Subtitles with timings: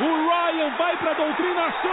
[0.00, 1.90] O Ryan vai para a doutrinação.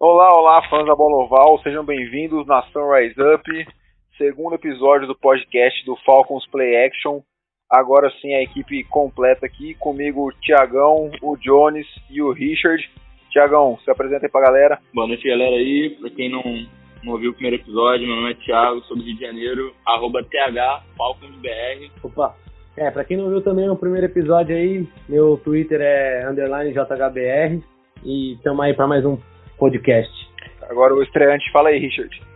[0.00, 3.44] Olá, olá, fãs da Bola Oval, sejam bem-vindos na Sunrise Up,
[4.20, 7.22] segundo episódio do podcast do Falcons Play Action.
[7.70, 12.86] Agora sim a equipe completa aqui, comigo o Tiagão, o Jones e o Richard.
[13.30, 14.78] Tiagão, se apresenta aí pra galera.
[14.92, 15.96] Boa noite, galera aí.
[15.98, 16.42] Pra quem não,
[17.02, 20.22] não ouviu o primeiro episódio, meu nome é Thiago, sou do Rio de Janeiro, arroba
[20.22, 21.90] THFalconsBR.
[22.02, 22.36] Opa,
[22.76, 27.64] é, pra quem não viu também o primeiro episódio aí, meu Twitter é underline JHBR
[28.04, 29.16] e estamos aí pra mais um
[29.56, 30.12] podcast.
[30.68, 32.29] Agora o estreante, fala aí, Richard.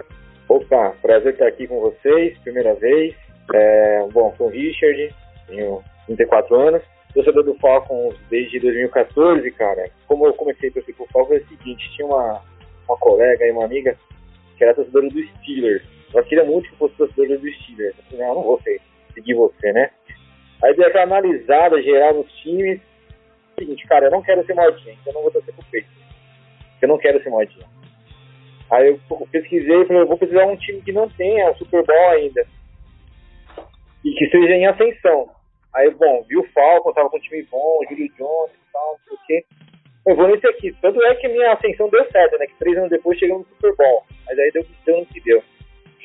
[0.48, 3.14] Opa, prazer estar aqui com vocês, primeira vez.
[3.52, 5.14] É, bom, sou o Richard,
[5.46, 6.82] tenho 34 anos,
[7.14, 9.90] torcedor do Falcons desde 2014, cara.
[10.06, 12.42] Como eu comecei a torcer pro Falcons, é o seguinte, tinha uma,
[12.88, 13.96] uma colega e uma amiga
[14.56, 15.82] que era torcedora do Steelers.
[16.12, 17.96] Ela queria muito que fosse torcedora do Steelers.
[17.98, 18.80] Eu falei, não, não vou ser,
[19.14, 19.90] seguir você, né?
[20.62, 22.80] Aí dei aquela analisada geral nos times.
[23.58, 25.88] Seguinte, cara, eu não quero ser modinha, então eu não vou torcer pro peito.
[26.82, 27.66] Eu não quero ser modinha.
[28.74, 31.56] Aí eu pesquisei e falei, eu vou precisar de um time que não tenha o
[31.56, 32.44] Super Bowl ainda.
[34.04, 35.28] E que seja em ascensão.
[35.74, 38.90] Aí, bom, vi o Falcon, tava com um time bom, o Julio Jones e tal,
[38.92, 39.44] não sei o quê.
[40.06, 40.72] Eu vou nesse aqui.
[40.82, 42.46] Tanto é que minha ascensão deu certo, né?
[42.46, 44.02] Que três anos depois chegamos no Super Bowl.
[44.26, 45.42] Mas aí deu, no que deu.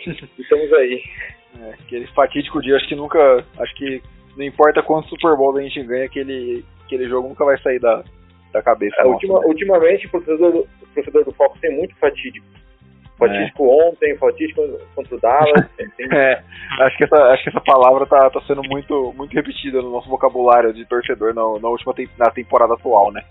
[0.39, 1.03] Estamos aí.
[1.61, 3.45] É, aquele fatídico dia, acho que nunca.
[3.59, 4.01] Acho que
[4.37, 8.03] não importa quantos Super Bowl a gente ganha, aquele, aquele jogo nunca vai sair da,
[8.53, 8.95] da cabeça.
[8.99, 9.45] É, nossa, ultima, né?
[9.47, 12.45] ultimamente, o torcedor, do- o torcedor do tem muito fatídico.
[13.19, 14.61] Fatídico ontem, fatídico
[14.95, 15.69] contra o Dallas.
[16.11, 16.41] É,
[16.81, 20.09] acho que essa, acho que essa palavra tá, tá sendo muito, muito repetida no nosso
[20.09, 23.21] vocabulário de torcedor na, na última tem- na temporada atual, né?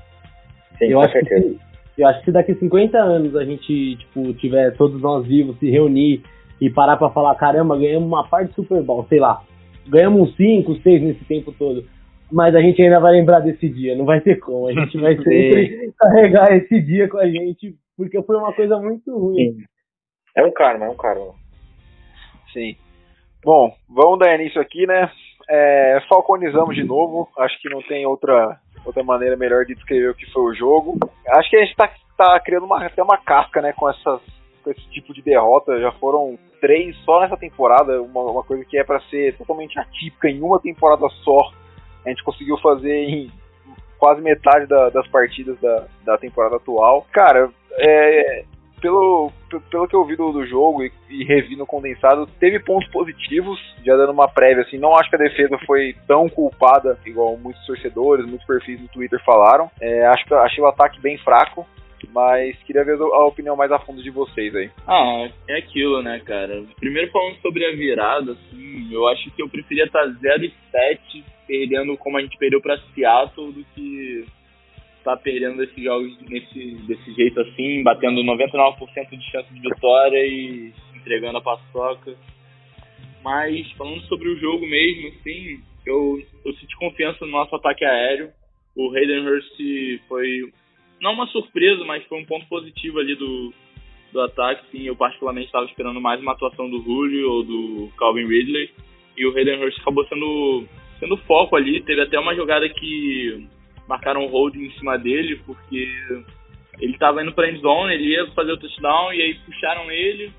[0.78, 1.48] Sim, eu, com acho que, certeza.
[1.54, 1.59] se-
[2.03, 5.71] eu acho que se daqui 50 anos a gente, tipo, tiver todos nós vivos, se
[5.71, 6.22] reunir
[6.60, 9.41] e parar pra falar, caramba, ganhamos uma parte do Super Bowl, sei lá,
[9.88, 11.84] ganhamos uns 5, 6 nesse tempo todo.
[12.31, 14.69] Mas a gente ainda vai lembrar desse dia, não vai ter como.
[14.69, 19.10] A gente vai sempre carregar esse dia com a gente, porque foi uma coisa muito
[19.19, 19.53] ruim.
[19.54, 19.65] Sim.
[20.34, 21.34] É um karma, é um karma.
[22.53, 22.77] Sim.
[23.44, 25.11] Bom, vamos dar início aqui, né?
[25.49, 27.28] É, falconizamos de novo.
[27.39, 30.99] Acho que não tem outra, outra maneira melhor de descrever o que foi o jogo.
[31.28, 33.72] Acho que a gente tá, tá criando uma, até uma casca, né?
[33.72, 34.21] Com, essas,
[34.62, 35.81] com esse tipo de derrota.
[35.81, 38.03] Já foram três só nessa temporada.
[38.03, 41.53] Uma, uma coisa que é para ser totalmente atípica em uma temporada só.
[42.05, 43.31] A gente conseguiu fazer em
[43.99, 47.06] quase metade da- das partidas da, da temporada atual.
[47.12, 48.45] Cara, é,
[48.81, 49.31] pelo,
[49.71, 53.59] pelo que eu vi do, do jogo e, e revi no condensado, teve pontos positivos,
[53.84, 57.65] já dando uma prévia, assim, não acho que a defesa foi tão culpada, igual muitos
[57.66, 59.71] torcedores, muitos perfis no Twitter falaram.
[59.81, 61.66] É, acho que achei o ataque bem fraco,
[62.12, 64.71] mas queria ver a opinião mais a fundo de vocês aí.
[64.87, 66.65] Ah, é aquilo, né, cara?
[66.78, 71.25] Primeiro falando sobre a virada, assim, eu acho que eu preferia estar 0 e 7
[71.47, 74.27] perdendo como a gente perdeu pra Seattle do que
[75.08, 80.72] estar perdendo esses jogos nesse, desse jeito assim, batendo 99% de chance de vitória e
[80.94, 82.14] entregando a paçoca.
[83.22, 88.30] Mas falando sobre o jogo mesmo, assim, eu, eu senti confiança no nosso ataque aéreo.
[88.76, 89.56] O Hayden Hurst
[90.06, 90.52] foi
[91.00, 93.52] não uma surpresa, mas foi um ponto positivo ali do,
[94.12, 94.70] do ataque.
[94.70, 98.70] Sim, eu particularmente estava esperando mais uma atuação do Julio ou do Calvin Ridley.
[99.16, 100.64] E o Hayden Hurst acabou sendo,
[101.00, 101.82] sendo foco ali.
[101.82, 103.48] Teve até uma jogada que
[103.88, 105.88] marcaram um hold em cima dele, porque
[106.78, 110.32] ele estava indo para end zone, ele ia fazer o touchdown e aí puxaram ele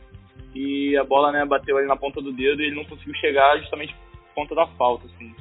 [0.56, 3.58] e a bola né, bateu ali na ponta do dedo e ele não conseguiu chegar
[3.60, 5.06] justamente por conta da falta.
[5.08, 5.34] Assim.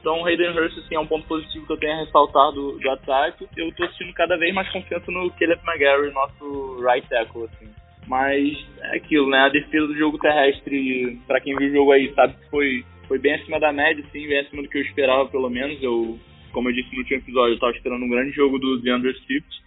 [0.00, 2.78] Então o Hayden Hurst assim, é um ponto positivo que eu tenho a ressaltar do,
[2.78, 3.48] do ataque.
[3.56, 7.44] Eu tô sentindo cada vez mais confiança no Caleb McGarry, nosso right tackle.
[7.44, 7.70] Assim.
[8.06, 9.38] Mas é aquilo, né?
[9.38, 13.18] A defesa do jogo terrestre, para quem viu o jogo aí, sabe que foi, foi
[13.18, 15.82] bem acima da média, sim, bem acima do que eu esperava, pelo menos.
[15.82, 16.18] Eu,
[16.54, 19.62] como eu disse no último episódio, eu tava esperando um grande jogo do DeAndre Swift.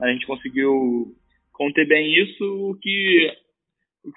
[0.00, 1.14] A gente conseguiu
[1.52, 3.30] conter bem isso, o que,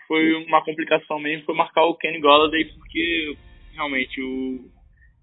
[0.07, 3.35] foi uma complicação mesmo foi marcar o Kenny Golladay, porque
[3.73, 4.59] realmente o,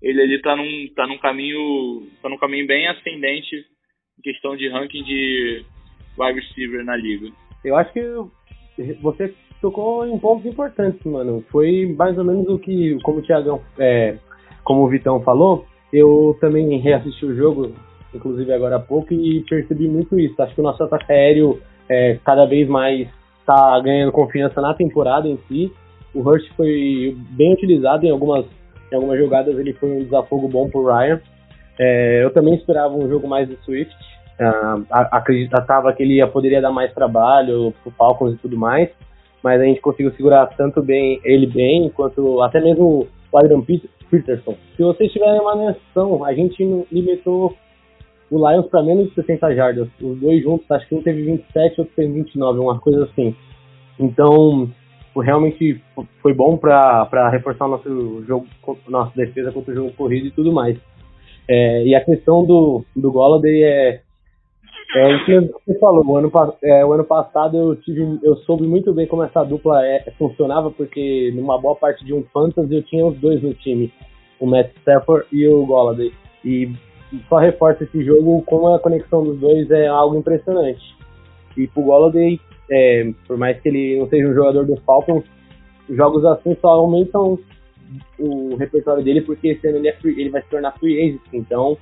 [0.02, 2.06] ele ali tá num, tá num caminho.
[2.20, 3.56] tá num caminho bem ascendente
[4.18, 5.64] em questão de ranking de
[6.18, 7.30] wide receiver na liga.
[7.64, 8.02] Eu acho que
[9.00, 11.44] você tocou em pontos importantes, mano.
[11.50, 14.18] Foi mais ou menos o que, como o Thiagão, é,
[14.64, 17.72] como o Vitão falou, eu também reassisti o jogo,
[18.14, 20.40] inclusive agora há pouco, e percebi muito isso.
[20.40, 23.08] Acho que o nosso ataque aéreo é, cada vez mais
[23.40, 25.72] está ganhando confiança na temporada em si.
[26.14, 28.44] o Hurst foi bem utilizado em algumas,
[28.92, 31.20] em algumas jogadas, ele foi um desafogo bom pro Ryan.
[31.78, 33.94] É, eu também esperava um jogo mais do Swift.
[34.38, 38.88] Uh, acreditava que ele poderia dar mais trabalho pro Falcons e tudo mais,
[39.42, 43.97] mas a gente conseguiu segurar tanto bem ele bem, quanto até mesmo o Adrian Peterson.
[44.76, 47.54] Se vocês tiverem uma noção, a gente limitou
[48.30, 49.88] o Lions para menos de 60 jardas.
[50.00, 53.34] Os dois juntos, acho que um teve 27, outro teve 29, uma coisa assim.
[53.98, 54.70] Então,
[55.16, 55.80] realmente
[56.22, 58.46] foi bom para reforçar o nosso jogo,
[58.88, 60.78] nossa defesa contra o jogo corrido e tudo mais.
[61.48, 64.02] É, e a questão do, do Golladay é,
[64.96, 66.04] é o que você falou.
[66.06, 66.32] O ano,
[66.62, 70.70] é, o ano passado eu tive, eu soube muito bem como essa dupla é, funcionava,
[70.70, 73.92] porque numa boa parte de um fantasy eu tinha os dois no time,
[74.40, 76.12] o Matt Stafford e o Golladay.
[76.44, 76.72] E
[77.28, 80.96] só reforça esse jogo como a conexão dos dois é algo impressionante.
[81.56, 85.24] E pro Golladay, é, por mais que ele não seja um jogador do Falcons,
[85.90, 87.38] jogos assim só aumentam
[88.18, 91.22] o repertório dele, porque esse ano ele, é free, ele vai se tornar free agent.
[91.32, 91.76] Então,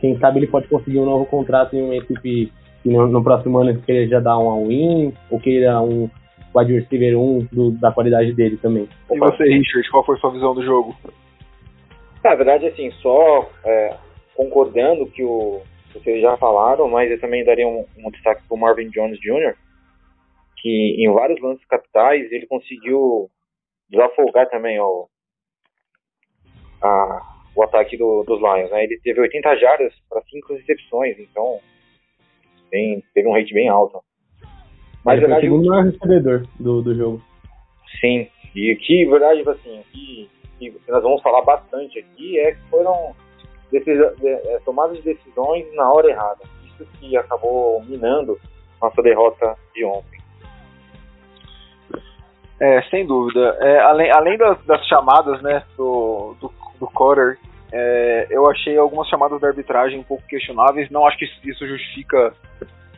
[0.00, 2.52] quem sabe ele pode conseguir um novo contrato em uma equipe
[2.82, 6.08] que no, no próximo ano ele já dá um all-in, ou queira um
[6.54, 8.88] wide receiver 1 do, da qualidade dele também.
[9.10, 10.94] E você, Richard, qual foi sua visão do jogo?
[12.22, 13.96] Na verdade, assim, só é,
[14.34, 15.62] concordando que o,
[15.92, 19.54] vocês já falaram, mas eu também daria um, um destaque para o Marvin Jones Jr.,
[20.56, 23.30] que em vários lances capitais ele conseguiu
[23.88, 25.08] desafogar também o,
[26.82, 28.70] a, o ataque do, dos Lions.
[28.70, 28.84] Né?
[28.84, 31.60] Ele teve 80 jardas para 5 recepções, então
[32.70, 34.00] bem, teve um rate bem alto.
[35.04, 37.22] Mas, ele verdade, foi o segundo maior recebedor do, do jogo.
[38.00, 43.14] Sim, e que, verdade, assim, que, que nós vamos falar bastante aqui é que foram
[43.72, 46.40] é, tomadas de decisões na hora errada.
[46.64, 48.38] Isso que acabou minando
[48.80, 50.18] nossa derrota de ontem.
[52.60, 53.56] É, sem dúvida.
[53.60, 56.48] É, além além das, das, chamadas né, do, do,
[56.78, 57.38] do Cotter,
[57.72, 60.90] é, eu achei algumas chamadas da arbitragem um pouco questionáveis.
[60.90, 62.32] Não acho que isso justifica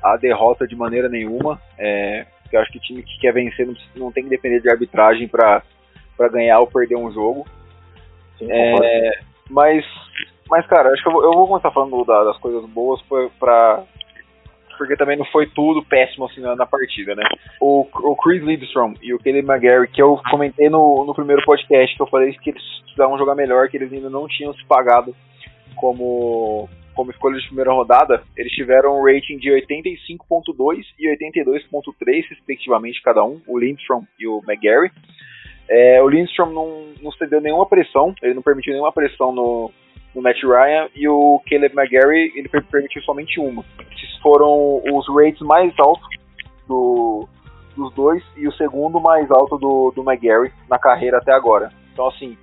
[0.03, 1.61] a derrota de maneira nenhuma.
[1.79, 4.71] É, eu acho que o time que quer vencer não, não tem que depender de
[4.71, 5.63] arbitragem para
[6.31, 7.47] ganhar ou perder um jogo.
[8.39, 9.85] Sim, é, mas
[10.51, 13.01] mas, cara, acho que eu vou, eu vou começar falando da, das coisas boas
[13.39, 13.85] pra,
[14.81, 17.23] porque também não foi tudo péssimo assim na, na partida, né?
[17.61, 21.95] O, o Chris Lidstrom e o Caleb McGarry, que eu comentei no, no primeiro podcast,
[21.95, 25.15] que eu falei que eles precisavam jogar melhor, que eles ainda não tinham se pagado
[25.77, 33.03] como, como escolha de primeira rodada, eles tiveram um rating de 85.2 e 82.3, respectivamente,
[33.03, 34.91] cada um, o Lindstrom e o McGarry.
[35.69, 39.71] É, o Lindstrom não, não cedeu nenhuma pressão, ele não permitiu nenhuma pressão no,
[40.15, 43.65] no Matt Ryan e o Caleb McGarry ele permitiu somente uma.
[43.93, 46.09] Esses foram os rates mais altos
[46.67, 47.29] do,
[47.77, 51.71] dos dois e o segundo mais alto do, do McGarry na carreira até agora.
[51.93, 52.37] Então assim,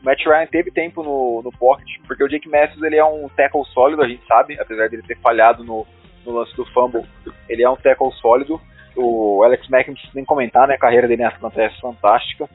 [0.00, 3.28] o Matt Ryan teve tempo no, no pocket, porque o Jake Matthews ele é um
[3.36, 5.86] tackle sólido, a gente sabe, apesar dele ter falhado no,
[6.24, 7.04] no lance do fumble,
[7.48, 8.60] ele é um tackle sólido.
[8.96, 10.74] O Alex Mack não precisa nem comentar, né?
[10.74, 12.48] A carreira dele nessa é fantástica.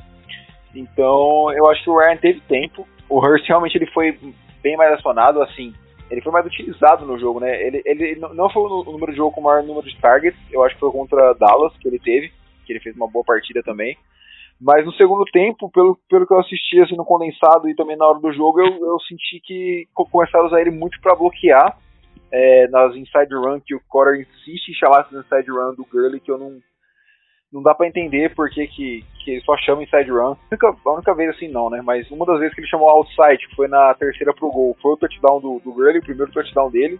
[0.76, 2.88] Então, eu acho que o Ryan teve tempo.
[3.08, 4.18] O Hurst realmente ele foi
[4.64, 5.74] bem mais acionado, assim,
[6.10, 7.62] ele foi mais utilizado no jogo, né?
[7.62, 10.64] Ele, ele não foi o número de jogo com o maior número de targets, eu
[10.64, 12.32] acho que foi contra Dallas que ele teve,
[12.66, 13.98] que ele fez uma boa partida também.
[14.62, 18.08] Mas no segundo tempo, pelo, pelo que eu assisti assim, no condensado e também na
[18.08, 21.78] hora do jogo, eu, eu senti que começaram a usar ele muito para bloquear
[22.32, 26.20] é, nas inside run, que o Cotter insiste em chamar essas inside run do Gurley,
[26.20, 26.60] que eu não,
[27.54, 30.34] não dá para entender por que, que, que ele só chama inside run.
[30.34, 31.82] A única, a única, vez assim não, né?
[31.84, 34.94] Mas uma das vezes que ele chamou outside, que foi na terceira pro gol, foi
[34.94, 37.00] o touchdown do, do Gurley, o primeiro touchdown dele.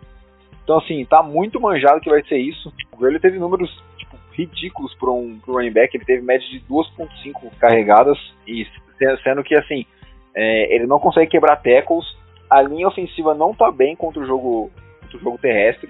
[0.64, 2.72] Então, assim, tá muito manjado que vai ser isso.
[2.94, 6.60] O Gurley teve números tipo, ridículos para um pro running back, ele teve média de
[6.62, 8.18] 2.5 carregadas,
[8.48, 8.66] e
[9.24, 9.86] sendo que, assim,
[10.36, 12.06] é, ele não consegue quebrar tackles,
[12.50, 15.90] a linha ofensiva não tá bem contra o jogo, contra o jogo terrestre.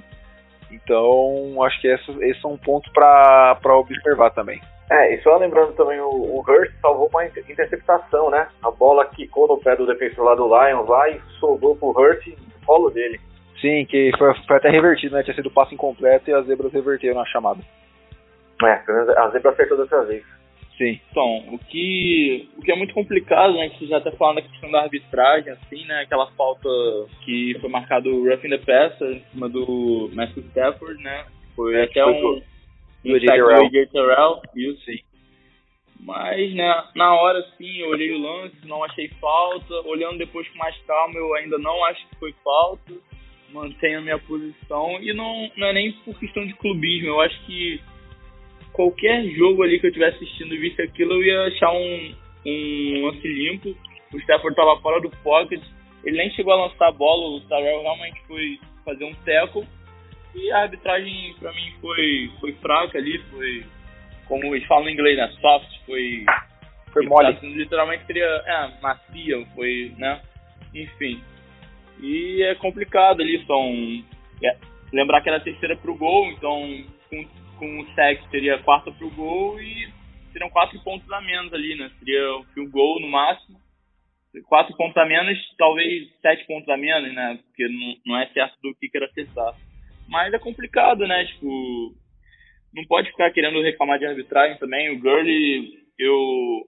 [0.73, 4.61] Então, acho que esse, esse é um ponto para observar também.
[4.89, 8.47] É, e só lembrando também, o, o Hurst salvou uma interceptação, né?
[8.61, 12.27] A bola quicou no pé do defensor lá do Lions lá e sobrou pro Hurst
[12.27, 13.19] no colo dele.
[13.61, 15.23] Sim, que foi, foi até revertido, né?
[15.23, 17.61] Tinha sido passo incompleto e as zebras reverteram na chamada.
[18.61, 18.81] É,
[19.17, 20.23] a zebra acertou dessa vez.
[20.77, 20.99] Sim.
[21.11, 24.41] Então, o que, o que é muito complicado, né, que você já até falando da
[24.41, 26.69] questão da arbitragem, assim, né, aquela falta
[27.23, 31.25] que foi marcado o rough in the passer em cima do Matthew Stafford, né,
[31.55, 32.41] foi é, até um,
[33.03, 34.83] do AJ Terrell, isso.
[34.85, 34.99] Sim.
[35.99, 40.57] Mas, né, na hora, sim, eu olhei o lance, não achei falta, olhando depois com
[40.57, 42.93] mais calma, eu ainda não acho que foi falta,
[43.51, 47.39] mantenho a minha posição, e não, não é nem por questão de clubismo, eu acho
[47.45, 47.79] que
[48.73, 52.15] qualquer jogo ali que eu tivesse assistindo e visse aquilo, eu ia achar um,
[52.45, 53.77] um lance limpo.
[54.13, 55.61] O Stafford tava fora do pocket,
[56.03, 59.65] ele nem chegou a lançar a bola, o Tarell realmente foi fazer um tackle.
[60.35, 63.63] E a arbitragem para mim foi, foi fraca ali, foi,
[64.27, 65.31] como eles falam em inglês, né?
[65.39, 66.25] Soft, foi.
[66.91, 67.37] Foi mole.
[67.41, 68.25] Literalmente seria.
[68.25, 70.21] É, macia, foi, né?
[70.73, 71.21] Enfim.
[72.01, 74.03] E é complicado ali, são.
[74.43, 74.57] É,
[74.91, 77.25] lembrar que era a terceira pro gol, então com,
[77.57, 79.87] com o sec seria quarta pro gol e
[80.31, 81.91] seriam quatro pontos a menos ali, né?
[81.99, 83.61] Seria o gol no máximo.
[84.47, 87.39] Quatro pontos a menos, talvez sete pontos a menos, né?
[87.45, 89.55] Porque não, não é certo do que quer acertar.
[90.07, 91.25] Mas é complicado, né?
[91.25, 91.93] Tipo,
[92.73, 94.89] não pode ficar querendo reclamar de arbitragem também.
[94.89, 96.67] O Gurley, eu.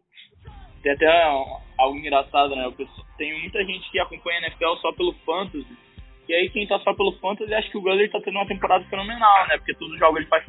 [0.84, 1.08] Tem até
[1.78, 2.66] algo engraçado, né?
[2.66, 2.88] Eu
[3.18, 5.66] tenho muita gente que acompanha a NFL só pelo Fantasy.
[6.30, 8.86] E aí quem tá só pelo Fantasy acha que o Gurley tá tendo uma temporada
[8.86, 9.58] fenomenal, né?
[9.58, 10.46] Porque todo jogo ele faz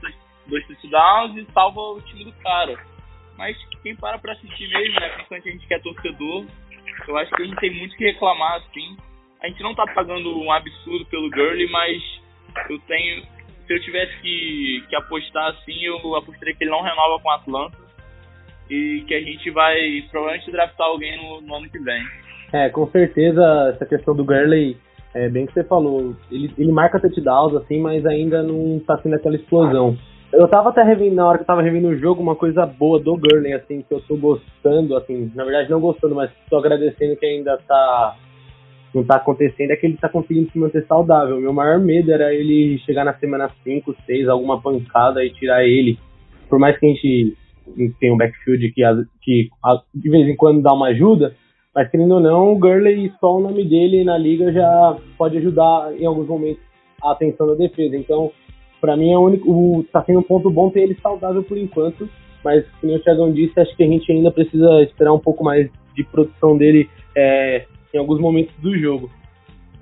[0.48, 2.78] dois touchdowns e salva o time do cara.
[3.36, 5.08] Mas quem para pra assistir mesmo, né?
[5.10, 6.46] Principalmente a gente que é torcedor,
[7.06, 8.96] eu acho que a gente tem muito que reclamar, assim.
[9.42, 12.02] A gente não tá pagando um absurdo pelo Gurley, mas
[12.70, 13.22] eu tenho.
[13.66, 17.32] Se eu tivesse que, que apostar assim, eu apostaria que ele não renova com o
[17.32, 17.78] Atlanta
[18.70, 22.02] e que a gente vai provavelmente draftar alguém no, no ano que vem.
[22.52, 24.76] É, com certeza essa questão do Gurley,
[25.14, 29.16] é bem que você falou, ele, ele marca touchdowns assim, mas ainda não tá sendo
[29.16, 29.96] aquela explosão.
[30.33, 33.00] Eu tava até revendo, na hora que eu tava revendo o jogo, uma coisa boa
[33.00, 37.16] do Gurley, assim, que eu tô gostando, assim, na verdade não gostando, mas tô agradecendo
[37.16, 38.16] que ainda tá
[38.95, 41.38] não tá acontecendo é que ele tá conseguindo se manter saudável.
[41.38, 45.99] Meu maior medo era ele chegar na semana 5, 6, alguma pancada e tirar ele.
[46.49, 47.37] Por mais que a gente
[48.00, 48.83] tenha um backfield que,
[49.23, 49.49] que
[49.95, 51.35] de vez em quando dá uma ajuda,
[51.75, 55.92] mas querendo ou não, o Gurley, só o nome dele na liga já pode ajudar
[55.99, 56.62] em alguns momentos
[57.02, 57.97] a atenção da defesa.
[57.97, 58.33] Então,
[58.86, 61.58] para mim, é o único, o, tá sendo um ponto bom ter ele saudável por
[61.58, 62.08] enquanto,
[62.44, 65.68] mas como o Thiagão disse, acho que a gente ainda precisa esperar um pouco mais
[65.92, 69.10] de produção dele é, em alguns momentos do jogo.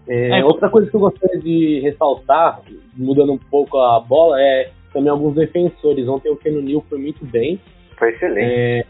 [0.08, 2.62] É, é, outra coisa que eu gostaria de ressaltar,
[2.96, 6.08] mudando um pouco a bola, é também alguns defensores.
[6.08, 7.61] Ontem o Keno Neal foi muito bem.
[7.99, 8.50] Foi excelente.
[8.50, 8.84] É,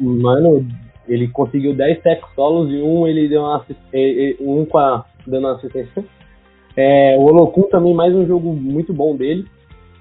[0.00, 0.66] mano,
[1.06, 3.64] ele conseguiu 10 sacks solos e um ele deu uma
[4.40, 6.04] um com a, dando uma assistência.
[6.80, 9.44] É, o Olokun também, mais um jogo muito bom dele.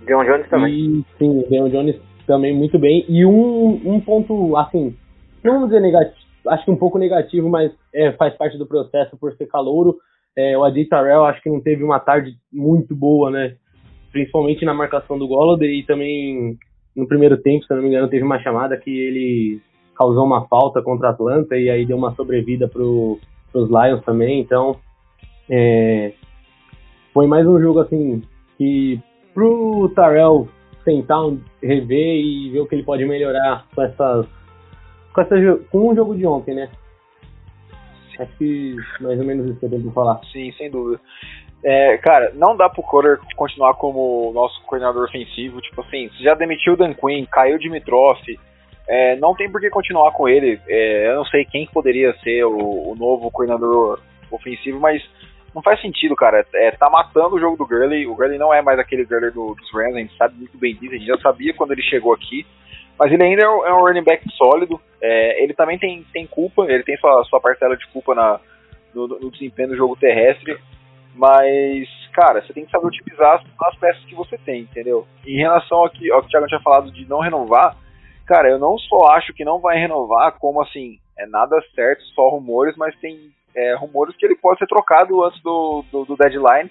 [0.05, 0.75] Deon Jones também.
[0.75, 1.95] E, sim, Deon Jones
[2.27, 3.03] também muito bem.
[3.09, 4.95] E um, um ponto, assim,
[5.43, 6.15] não vamos dizer negativo,
[6.49, 9.97] acho que um pouco negativo, mas é, faz parte do processo por ser calouro.
[10.37, 13.55] É, o Adi Tarell acho que não teve uma tarde muito boa, né?
[14.11, 16.59] Principalmente na marcação do Golladay e também
[16.95, 19.59] no primeiro tempo, se não me engano, teve uma chamada que ele
[19.97, 24.39] causou uma falta contra a Atlanta e aí deu uma sobrevida para os Lions também.
[24.39, 24.75] Então,
[25.49, 26.13] é,
[27.17, 28.21] foi mais um jogo assim
[28.59, 29.01] que
[29.33, 30.47] pro Tarell
[30.83, 31.23] sentar,
[31.63, 34.27] rever e ver o que ele pode melhorar com essas
[35.11, 35.35] com, essa,
[35.71, 36.69] com o jogo de ontem, né?
[38.19, 40.21] Acho que mais ou menos isso que eu tenho que falar.
[40.31, 41.01] Sim, sem dúvida.
[41.63, 45.59] É, cara, não dá pro Coder continuar como nosso coordenador ofensivo.
[45.59, 48.19] Tipo assim, já demitiu o Dan Quinn, caiu o Dimitrov.
[48.87, 50.61] É, não tem por que continuar com ele.
[50.67, 55.01] É, eu não sei quem poderia ser o, o, novo coordenador ofensivo, mas
[55.57, 56.45] não faz sentido, cara.
[56.53, 58.05] É, tá matando o jogo do Gurley.
[58.05, 60.75] O Gurley não é mais aquele Gurley do, dos Rams, a gente sabe muito bem
[60.75, 60.93] disso.
[60.93, 62.45] A gente já sabia quando ele chegou aqui.
[62.97, 64.79] Mas ele ainda é um, é running back sólido.
[65.01, 68.39] É, ele também tem, tem culpa, ele tem sua, sua parcela de culpa na,
[68.93, 70.59] no, no, desempenho do jogo terrestre.
[71.15, 75.07] Mas, cara, você tem que saber utilizar as, as peças que você tem, entendeu?
[75.25, 77.75] Em relação ao que, ao que o Thiago tinha falado de não renovar,
[78.27, 82.29] cara, eu não só acho que não vai renovar, como assim, é nada certo, só
[82.29, 86.69] rumores, mas tem é, rumores que ele pode ser trocado antes do, do, do deadline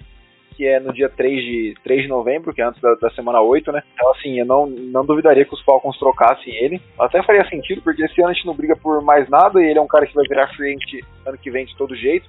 [0.56, 3.42] que é no dia 3 de, 3 de novembro, que é antes da, da, semana
[3.42, 3.82] 8, né?
[3.92, 6.80] Então, assim, eu não, não duvidaria que os Falcons trocassem ele.
[6.98, 9.78] Até faria sentido, porque esse ano a gente não briga por mais nada e ele
[9.78, 12.26] é um cara que vai virar frente ano que vem de todo jeito.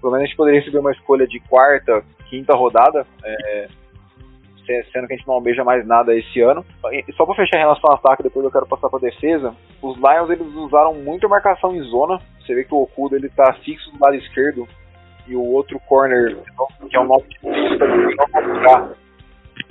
[0.00, 3.68] Pelo menos a gente poderia receber uma escolha de quarta, quinta rodada, é,
[4.66, 6.64] sendo que a gente não almeja mais nada esse ano.
[6.92, 9.54] E só para fechar em relação ao ataque, depois eu quero passar para defesa.
[9.82, 12.18] Os Lions eles usaram muito marcação em zona.
[12.40, 14.66] Você vê que o Okuda ele tá fixo do lado esquerdo
[15.26, 16.36] e o outro corner,
[16.88, 17.26] que é o nosso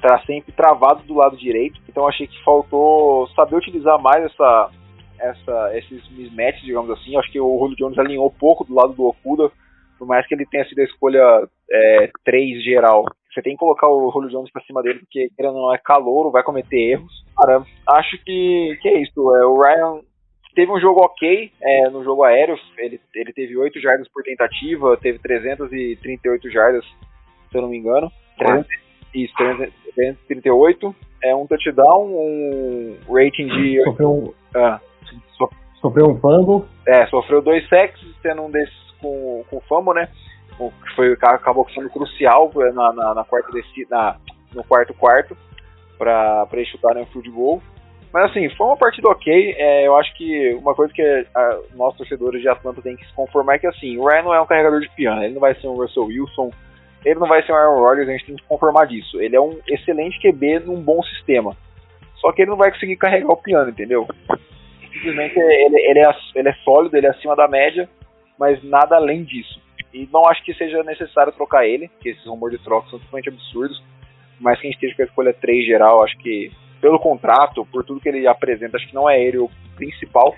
[0.04, 1.80] está sempre travado do lado direito.
[1.88, 4.70] Então achei que faltou saber utilizar mais essa,
[5.20, 7.18] essa, esses mismatches, digamos assim.
[7.18, 9.52] Acho que o Julio Jones alinhou pouco do lado do Okuda,
[9.98, 13.06] por mais que ele tenha sido a escolha é, 3 geral.
[13.34, 16.30] Você tem que colocar o Julio Jones pra cima dele, porque ele não é calouro,
[16.32, 17.24] vai cometer erros.
[17.38, 19.36] Cara, acho que, que é isso.
[19.36, 20.02] É, o Ryan
[20.56, 24.96] Teve um jogo ok é, no jogo aéreo, ele, ele teve 8 jardas por tentativa,
[24.98, 26.86] teve 338 jardas,
[27.52, 28.12] se eu não me engano.
[29.16, 29.34] Isso,
[29.96, 30.96] 338.
[31.24, 33.82] É um touchdown, um rating de.
[33.84, 34.80] Sofreu um, Ah,
[35.38, 35.50] so-
[35.82, 36.68] sofreu um fumble.
[36.88, 40.08] é, sofreu dois sacks, sendo um desses com, com fumble, né?
[40.58, 44.18] Que foi, acabou sendo crucial na, na, na quarta desse, na,
[44.54, 45.38] no quarto quarto
[45.98, 47.62] para eles chutarem o field goal.
[48.14, 49.56] Mas assim, foi uma partida ok.
[49.58, 53.14] É, eu acho que uma coisa que a, nós torcedores de Atlanta tem que se
[53.14, 55.56] conformar é que assim, o Ryan não é um carregador de piano, ele não vai
[55.56, 56.52] ser um Russell Wilson,
[57.04, 59.20] ele não vai ser um Aaron Rodgers, a gente tem que se conformar disso.
[59.20, 61.58] Ele é um excelente QB num bom sistema.
[62.18, 64.08] Só que ele não vai conseguir carregar o piano, entendeu?
[64.94, 67.90] Simplesmente ele, ele, é, ele é sólido, ele é acima da média,
[68.38, 69.60] mas nada além disso.
[69.94, 73.30] E não acho que seja necessário trocar ele, porque esses rumores de troca são totalmente
[73.30, 73.82] absurdos.
[74.40, 78.10] Mas quem esteja com a escolha 3 geral, acho que pelo contrato, por tudo que
[78.10, 80.36] ele apresenta, acho que não é ele o principal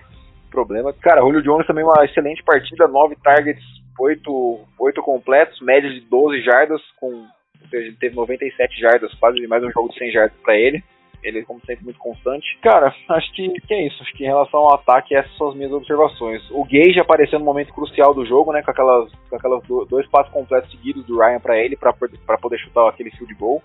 [0.51, 0.93] problema.
[0.93, 3.63] Cara, Julio Jones também uma excelente partida, 9 targets,
[3.99, 9.45] 8, 8 completos, média de 12 jardas, com, ou seja, ele teve 97 jardas, quase
[9.47, 10.83] mais um jogo de 100 jardas para ele.
[11.27, 12.45] Ele, como sempre, muito constante.
[12.61, 14.01] Cara, acho que, que é isso.
[14.03, 16.41] Acho que em relação ao ataque, essas são as minhas observações.
[16.51, 18.61] O Gage apareceu no momento crucial do jogo, né?
[18.61, 21.93] Com aquelas, com aquelas do- dois passos completos seguidos do Ryan para ele, para
[22.37, 23.61] poder chutar aquele field goal.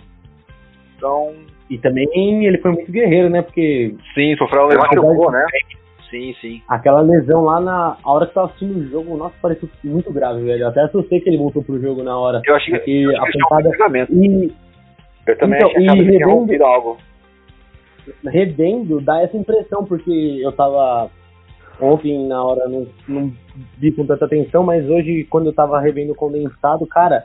[0.97, 1.35] Então,
[1.71, 2.07] E também
[2.45, 3.43] ele foi muito guerreiro, né?
[3.43, 4.87] Porque sim, sofreu uma lesão.
[5.05, 5.45] machucou, né?
[6.11, 6.61] Sim, sim.
[6.69, 10.43] aquela lesão lá na a hora que tava assistindo o jogo, nossa, pareceu muito grave,
[10.43, 10.63] velho.
[10.65, 12.43] Eu até assustei que ele voltou pro jogo na hora.
[12.45, 13.71] Eu achei, Porque eu achei a que um pancada.
[13.71, 14.13] ligamento.
[14.13, 14.53] E
[15.27, 16.97] Eu também Então, achei que tinha revendo- rompido algo.
[18.25, 21.11] Revendo, dá essa impressão, porque eu tava
[21.81, 23.33] ontem na hora, não, não
[23.79, 27.25] vi com tanta atenção, mas hoje, quando eu tava revendo condensado, cara,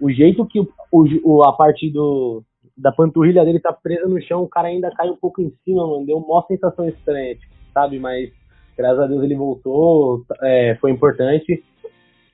[0.00, 2.42] o jeito que o, o, a parte do,
[2.76, 5.86] da panturrilha dele tá presa no chão, o cara ainda cai um pouco em cima,
[5.86, 8.30] mano, deu uma sensação estranha, tipo, sabe, mas
[8.76, 11.62] graças a Deus ele voltou, é, foi importante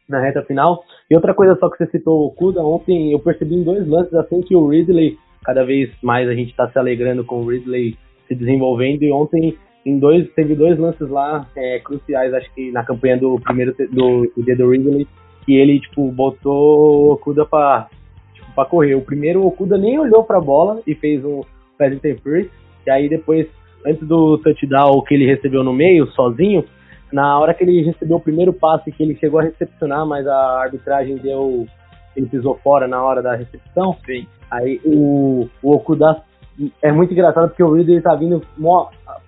[0.08, 0.82] na reta final.
[1.08, 4.12] E outra coisa só que você citou, o Kuda, ontem eu percebi em dois lances
[4.14, 7.96] assim que o Ridley, cada vez mais a gente tá se alegrando com o Ridley
[8.28, 9.02] se desenvolvendo.
[9.02, 13.40] E ontem em dois teve dois lances lá é, cruciais acho que na campanha do
[13.40, 15.06] primeiro do, do do Ridley
[15.44, 17.88] que ele tipo botou o Okuda pra,
[18.34, 18.94] tipo, pra correr.
[18.94, 21.42] O primeiro o Okuda nem olhou pra bola e fez um
[21.78, 22.50] pass interference.
[22.86, 23.46] E aí depois
[23.86, 26.64] antes do touchdown que ele recebeu no meio sozinho
[27.10, 30.60] na hora que ele recebeu o primeiro passe que ele chegou a recepcionar mas a
[30.60, 31.66] arbitragem deu
[32.16, 34.26] ele pisou fora na hora da recepção Sim.
[34.50, 36.22] Aí o, o Okuda
[36.82, 38.42] é muito engraçado porque o Ridley tá vindo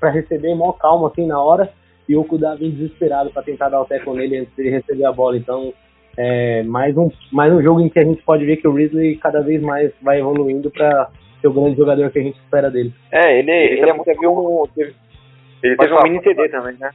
[0.00, 1.70] pra receber mó calmo assim na hora
[2.08, 5.12] e o Okuda vem desesperado pra tentar dar o tackle nele antes dele receber a
[5.12, 5.36] bola.
[5.36, 5.72] Então
[6.18, 9.16] é mais um, mais um jogo em que a gente pode ver que o Ridley
[9.16, 11.08] cada vez mais vai evoluindo pra
[11.40, 12.92] ser o grande jogador que a gente espera dele.
[13.10, 14.04] É, ele, ele, Ele é muito.
[14.04, 14.94] Teve um, teve-
[15.62, 16.90] Ele teve um mini TD também, né?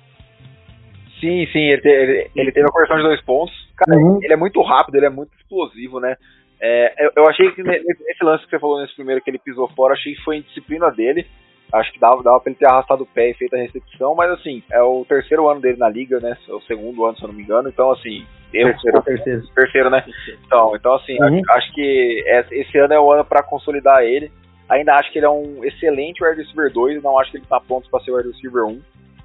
[1.20, 3.67] sim, sim, ele, te- ele, ele teve a correção de dois pontos.
[3.78, 4.20] Cara, Uhum.
[4.22, 6.16] ele é muito rápido, ele é muito explosivo, né?
[6.60, 9.68] É, eu, eu achei que nesse lance que você falou nesse primeiro que ele pisou
[9.70, 11.28] fora, achei que foi indisciplina dele.
[11.72, 14.32] Acho que dava, dava pra ele ter arrastado o pé e feito a recepção, mas
[14.32, 16.38] assim, é o terceiro ano dele na liga, né?
[16.48, 19.46] É o segundo ano, se eu não me engano, então assim, erro Com certeza.
[19.54, 20.04] terceiro, né?
[20.46, 21.26] Então, então assim, Uhum.
[21.28, 24.32] acho, acho que esse esse ano é o ano pra consolidar ele.
[24.70, 27.60] Ainda acho que ele é um excelente wide receiver 2, não acho que ele tá
[27.60, 28.82] pronto pra ser wide receiver 1.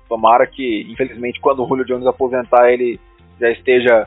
[0.09, 3.01] Tomara que, infelizmente, quando o Julio Jones aposentar, ele
[3.41, 4.07] já esteja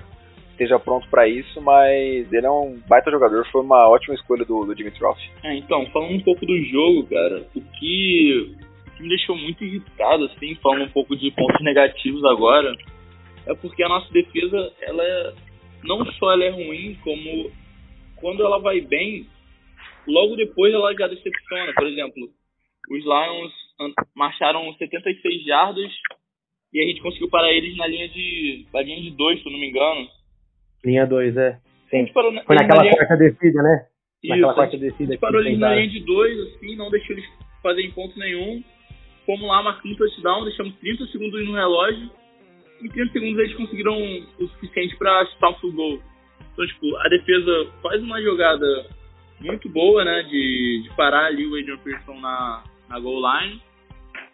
[0.55, 4.65] esteja pronto pra isso, mas ele é um baita jogador, foi uma ótima escolha do,
[4.65, 5.19] do Jimmy Trout.
[5.43, 8.55] É, então, falando um pouco do jogo, cara, o que,
[8.87, 12.75] o que me deixou muito irritado, assim, falando um pouco de pontos negativos agora,
[13.45, 15.33] é porque a nossa defesa, ela é,
[15.83, 17.51] não só ela é ruim, como
[18.15, 19.27] quando ela vai bem,
[20.07, 21.73] logo depois ela já decepciona.
[21.73, 22.29] Por exemplo,
[22.89, 23.53] os Lions
[24.15, 25.91] marcharam 76 jardas
[26.73, 29.51] e a gente conseguiu parar eles na linha de, na linha de dois, se eu
[29.51, 30.09] não me engano.
[30.85, 31.57] Linha 2, é.
[32.31, 33.85] Na, Foi eles na naquela linha- quarta descida, né?
[34.23, 36.89] Naquela Isso, quarta a gente descida parou eles eles na linha de dois, assim, não
[36.89, 37.25] deixou eles
[37.61, 38.63] fazerem ponto nenhum.
[39.25, 42.09] Fomos lá, marcamos touchdown, deixamos 30 segundos no relógio.
[42.81, 43.97] Em 30 segundos eles conseguiram
[44.39, 45.99] o suficiente pra chutar field goal.
[46.53, 48.85] Então, tipo, a defesa faz uma jogada
[49.39, 53.61] muito boa, né, de, de parar ali o Adrian Pearson na, na goal line,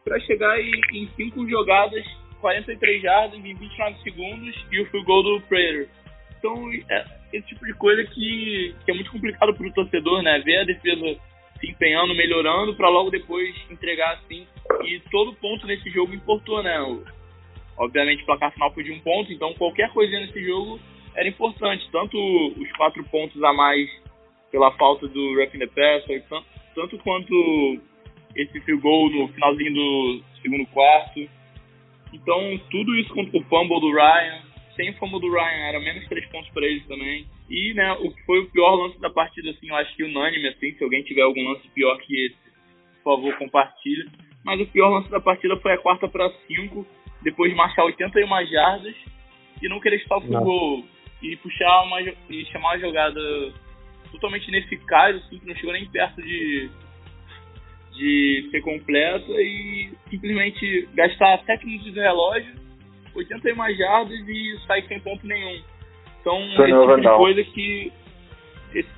[0.03, 2.03] pra chegar em, em cinco jogadas,
[2.39, 5.89] 43 jardas em 29 segundos e o field goal do Prater.
[6.41, 10.39] Então, é esse tipo de coisa que, que é muito complicado pro torcedor, né?
[10.39, 11.19] Ver a defesa
[11.59, 14.47] se empenhando, melhorando, pra logo depois entregar assim.
[14.83, 16.81] E todo ponto nesse jogo importou, né?
[16.81, 17.03] O-
[17.77, 20.79] obviamente, o placar final foi de um ponto, então qualquer coisinha nesse jogo
[21.15, 21.87] era importante.
[21.91, 22.17] Tanto
[22.57, 23.87] os quatro pontos a mais
[24.51, 27.79] pela falta do roughing the tanto, tanto quanto
[28.35, 31.29] esse field goal no finalzinho do segundo quarto.
[32.11, 34.41] Então, tudo isso contra o fumble do Ryan,
[34.75, 37.25] sem o fumble do Ryan, era menos 3 pontos para eles também.
[37.49, 40.47] E, né, o que foi o pior lance da partida, assim, eu acho que unânime,
[40.47, 42.37] assim, se alguém tiver algum lance pior que esse,
[43.03, 44.09] por favor, compartilhe.
[44.43, 46.85] Mas o pior lance da partida foi a quarta para 5,
[47.21, 48.95] depois de marchar 81 jardas
[49.61, 50.85] e não querer estar o gol
[51.21, 53.53] e puxar uma e chamar uma jogada
[54.11, 56.69] totalmente ineficaz, assim, que não chegou nem perto de
[57.93, 62.53] de ser completa e simplesmente gastar 7 minutos de relógio,
[63.15, 65.61] 81 jardas e sair sem ponto nenhum.
[66.19, 67.91] Então, esse tipo de coisa que.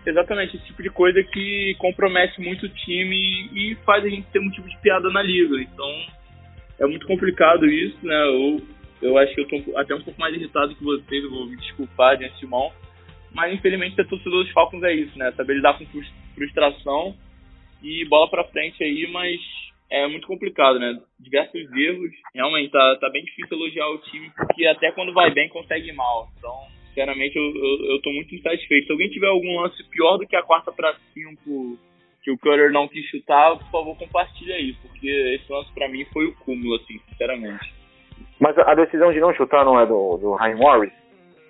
[0.05, 4.39] Exatamente, esse tipo de coisa que compromete muito o time e faz a gente ter
[4.39, 5.59] um tipo de piada na liga.
[5.61, 6.05] Então,
[6.79, 8.27] é muito complicado isso, né?
[8.27, 8.61] Eu,
[9.01, 11.57] eu acho que eu tô até um pouco mais irritado que vocês, eu vou me
[11.57, 12.71] desculpar de antemão.
[13.33, 15.31] Mas, infelizmente, ser torcedor dos Falcons é isso, né?
[15.31, 15.85] Saber lidar com
[16.35, 17.15] frustração
[17.81, 19.39] e bola pra frente aí, mas
[19.93, 20.99] é muito complicado, né?
[21.19, 22.11] Diversos erros.
[22.33, 26.29] Realmente, tá, tá bem difícil elogiar o time, porque até quando vai bem consegue mal.
[26.37, 26.51] Então,
[26.87, 28.87] sinceramente, eu, eu, eu tô muito insatisfeito.
[28.87, 31.77] Se alguém tiver algum lance pior do que a quarta para cinco
[32.23, 36.05] que o Cutter não quis chutar, por favor, compartilha aí, porque esse lance para mim
[36.05, 37.71] foi o cúmulo, assim, sinceramente.
[38.39, 40.93] Mas a decisão de não chutar não é do, do Ryan Morris?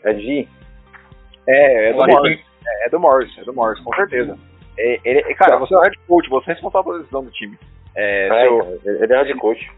[0.04, 0.48] É de
[1.48, 2.40] É, é do Morris.
[2.66, 4.38] É, é do Morris, é do Morris, com certeza.
[4.78, 7.58] É, ele, cara, você é o head coach, você é responsável pela decisão do time.
[7.96, 9.72] É, é eu, ele é head coach.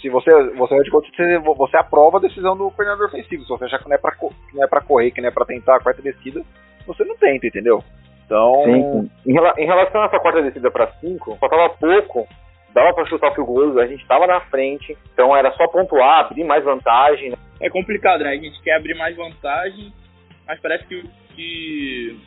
[0.00, 3.42] Se você, você é head coach, você, você aprova a decisão do coordenador ofensivo.
[3.42, 5.32] Se você achar que não é pra, que não é pra correr, que não é
[5.32, 6.42] pra tentar a quarta descida,
[6.86, 7.82] você não tenta, entendeu?
[8.24, 8.64] Então.
[8.64, 9.32] Sim, sim.
[9.58, 12.26] Em, relação a essa quarta descida pra cinco, faltava pouco.
[12.74, 16.20] Dava pra chutar o fio gol, a gente tava na frente, então era só pontuar,
[16.20, 17.34] abrir mais vantagem.
[17.60, 18.30] É complicado, né?
[18.30, 19.92] A gente quer abrir mais vantagem,
[20.46, 21.02] mas parece que,
[21.36, 22.18] que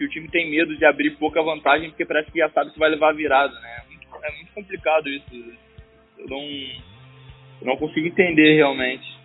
[0.00, 2.78] que o time tem medo de abrir pouca vantagem porque parece que já sabe que
[2.78, 3.82] vai levar a virada, né?
[4.22, 5.54] É muito, complicado isso.
[6.18, 9.18] Eu não, eu não consigo entender realmente.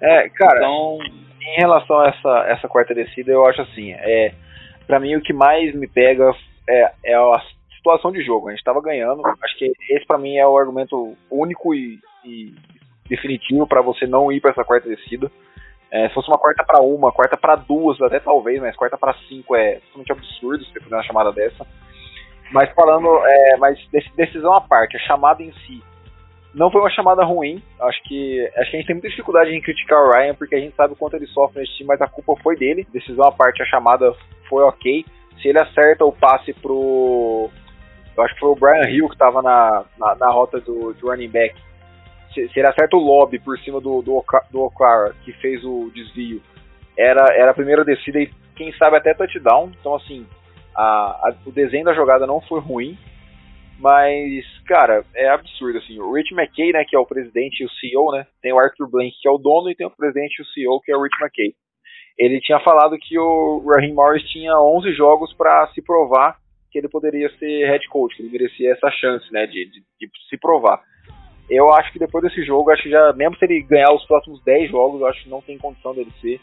[0.00, 0.98] É, cara, então,
[1.40, 4.32] em relação a essa, essa quarta descida, eu acho assim, é,
[4.86, 6.34] para mim o que mais me pega
[6.68, 7.42] é, é a
[7.76, 8.48] situação de jogo.
[8.48, 12.54] A gente estava ganhando, acho que esse para mim é o argumento único e, e
[13.08, 15.30] definitivo para você não ir para essa quarta descida.
[15.90, 19.14] É, se fosse uma quarta para uma, quarta para duas, até talvez, mas quarta para
[19.26, 21.66] cinco é totalmente absurdo você fazer uma chamada dessa.
[22.50, 23.78] Mas falando, é, mas
[24.16, 25.82] decisão à parte, a chamada em si
[26.54, 27.62] não foi uma chamada ruim.
[27.80, 30.60] Acho que, acho que a gente tem muita dificuldade em criticar o Ryan porque a
[30.60, 32.86] gente sabe o quanto ele sofre nesse time, mas a culpa foi dele.
[32.92, 34.12] Decisão à parte, a chamada
[34.48, 35.04] foi ok.
[35.42, 37.50] Se ele acerta o passe pro.
[38.16, 41.06] Eu acho que foi o Brian Hill que estava na, na, na, rota do, do
[41.06, 41.54] running back
[42.38, 45.90] se, se ele acerta o lobby por cima do, do, do Okara, que fez o
[45.94, 46.42] desvio,
[46.96, 49.70] era, era a primeira descida e quem sabe até touchdown.
[49.80, 50.26] Então, assim,
[50.78, 52.96] a, a, o desenho da jogada não foi ruim,
[53.78, 55.98] mas, cara, é absurdo, assim.
[56.00, 58.88] O Rich McKay, né, que é o presidente e o CEO, né, tem o Arthur
[58.88, 61.02] Blank, que é o dono, e tem o presidente e o CEO, que é o
[61.02, 61.54] Rich McKay.
[62.18, 66.36] Ele tinha falado que o Raheem Morris tinha 11 jogos para se provar
[66.70, 70.10] que ele poderia ser head coach, que ele merecia essa chance, né, de, de, de
[70.28, 70.82] se provar
[71.50, 74.42] eu acho que depois desse jogo, acho que já, mesmo se ele ganhar os próximos
[74.44, 76.40] 10 jogos, acho que não tem condição dele ser.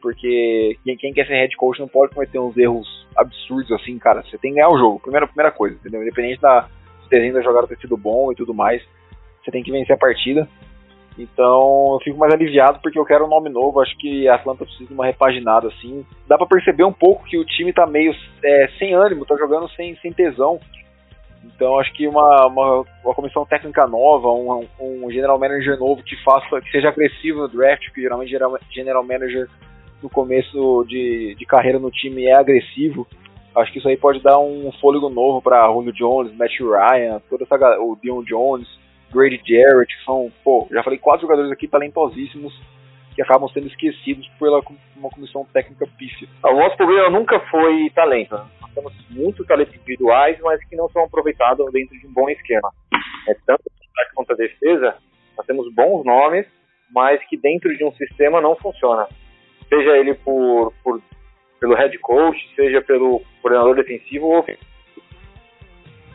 [0.00, 4.22] Porque quem, quem quer ser head coach não pode cometer uns erros absurdos assim, cara.
[4.22, 6.02] Você tem que ganhar o jogo, primeira, primeira coisa, entendeu?
[6.02, 6.68] Independente da
[7.10, 8.80] desenho da jogada ter sido bom e tudo mais,
[9.42, 10.48] você tem que vencer a partida.
[11.18, 13.80] Então eu fico mais aliviado porque eu quero um nome novo.
[13.80, 16.06] Acho que a Atlanta precisa de uma repaginada assim.
[16.26, 19.68] Dá para perceber um pouco que o time tá meio é, sem ânimo, tá jogando
[19.70, 20.58] sem, sem tesão.
[21.44, 26.16] Então acho que uma, uma, uma comissão técnica nova, um, um, general manager novo que
[26.22, 28.36] faça, que seja agressivo no draft, porque geralmente
[28.72, 29.48] general manager
[30.02, 33.06] no começo de, de carreira no time é agressivo.
[33.54, 37.44] Acho que isso aí pode dar um fôlego novo para Julio Jones, Matt Ryan, toda
[37.44, 38.68] essa o Dion Jones,
[39.12, 42.54] Grady Jarrett, que são, pô, já falei quatro jogadores aqui talentosíssimos
[43.14, 44.62] que acabam sendo esquecidos pela
[44.96, 46.28] uma comissão técnica pífia.
[46.44, 48.36] O nosso problema nunca foi talento.
[48.36, 48.44] Né?
[48.60, 52.70] Nós temos muitos talentos individuais, mas que não são aproveitados dentro de um bom esquema.
[53.28, 53.62] É tanto
[54.00, 54.96] ataque quanto a defesa,
[55.36, 56.46] nós temos bons nomes,
[56.92, 59.08] mas que dentro de um sistema não funciona.
[59.70, 61.00] Seja ele por, por
[61.60, 64.44] pelo head coach, seja pelo coordenador defensivo ou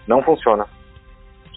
[0.07, 0.67] não funciona.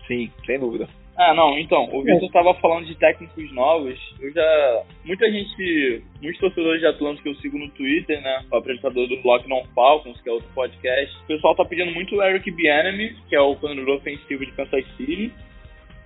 [0.06, 0.88] Sim, sem dúvida.
[1.18, 3.98] Ah, não, então, o Vitor estava falando de técnicos novos.
[4.20, 4.82] Eu já.
[5.04, 6.04] Muita gente.
[6.22, 8.44] Muitos torcedores de Atlanta que eu sigo no Twitter, né?
[8.52, 11.16] O apresentador do Block Non Falcons, que é outro podcast.
[11.24, 14.86] O pessoal tá pedindo muito o Eric Bieniemy, que é o coordenador ofensivo de Kansas
[14.96, 15.32] City,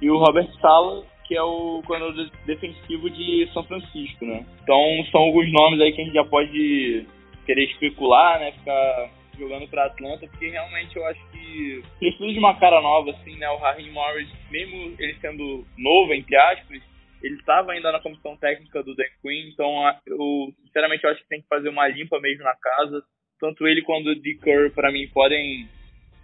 [0.01, 4.45] e o Robert Sala, que é o coordenador defensivo de São Francisco, né?
[4.63, 4.79] Então
[5.11, 7.07] são alguns nomes aí que a gente já pode
[7.47, 8.53] querer especular, né?
[8.53, 13.35] Ficar jogando para Atlanta, porque realmente eu acho que precisa de uma cara nova, assim,
[13.37, 13.49] né?
[13.49, 16.83] O Raheem Morris, mesmo ele sendo novo, entre aspas,
[17.23, 19.73] ele estava ainda na comissão técnica do Dan Quinn, então
[20.07, 23.03] eu sinceramente eu acho que tem que fazer uma limpa mesmo na casa.
[23.41, 25.67] Tanto ele quanto o Kerr, para mim, podem,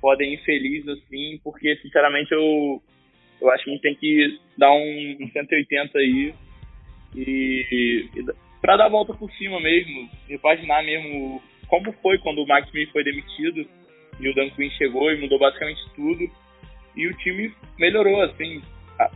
[0.03, 2.83] podem ir felizes, assim, porque sinceramente eu,
[3.41, 6.35] eu acho que a gente tem que dar um, um 180 aí
[7.15, 8.25] e, e
[8.61, 12.91] para dar a volta por cima mesmo, repaginar mesmo como foi quando o Mike Smith
[12.91, 13.67] foi demitido
[14.21, 16.29] e o Dan Quinn chegou e mudou basicamente tudo.
[16.97, 18.61] E o time melhorou, assim.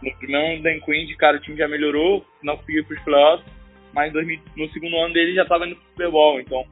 [0.01, 3.53] No primeiro Dan Quinn, de cara, o time já melhorou, não foi para os playoffs,
[3.93, 4.13] mas
[4.57, 6.41] no segundo ano dele já estava indo pro Super Bowl.
[6.41, 6.65] Então,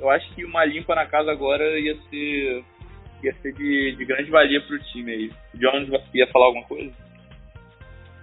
[0.00, 2.64] eu acho que uma limpa na casa agora ia ser,
[3.22, 5.30] ia ser de, de grande valia para o time aí.
[5.54, 6.92] O Jones ia falar alguma coisa?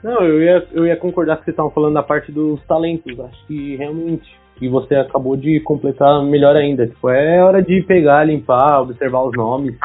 [0.04, 3.18] Não, eu ia, eu ia concordar que vocês estavam falando da parte dos talentos.
[3.20, 4.30] Acho que realmente.
[4.62, 6.86] E você acabou de completar melhor ainda.
[6.86, 9.76] Tipo, é hora de pegar, limpar, observar os nomes,